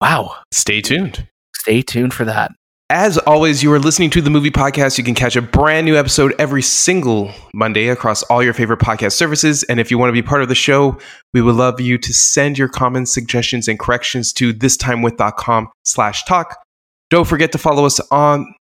[0.00, 1.26] wow, Stay tuned.
[1.60, 2.50] Stay tuned for that.
[2.90, 4.98] As always, you are listening to the movie podcast.
[4.98, 9.12] You can catch a brand new episode every single Monday across all your favorite podcast
[9.12, 9.62] services.
[9.62, 10.98] And if you want to be part of the show,
[11.32, 16.58] we would love you to send your comments, suggestions, and corrections to thistimewith.com slash talk.
[17.10, 18.52] Don't forget to follow us on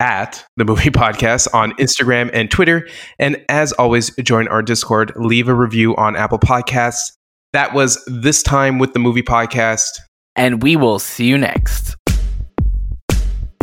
[0.00, 2.88] at the movie podcast on Instagram and Twitter.
[3.18, 7.12] And as always, join our Discord, leave a review on Apple Podcasts.
[7.52, 9.88] That was this time with the movie podcast.
[10.36, 11.97] And we will see you next.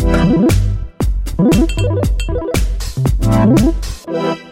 [0.06, 0.52] Thank
[4.40, 4.45] you.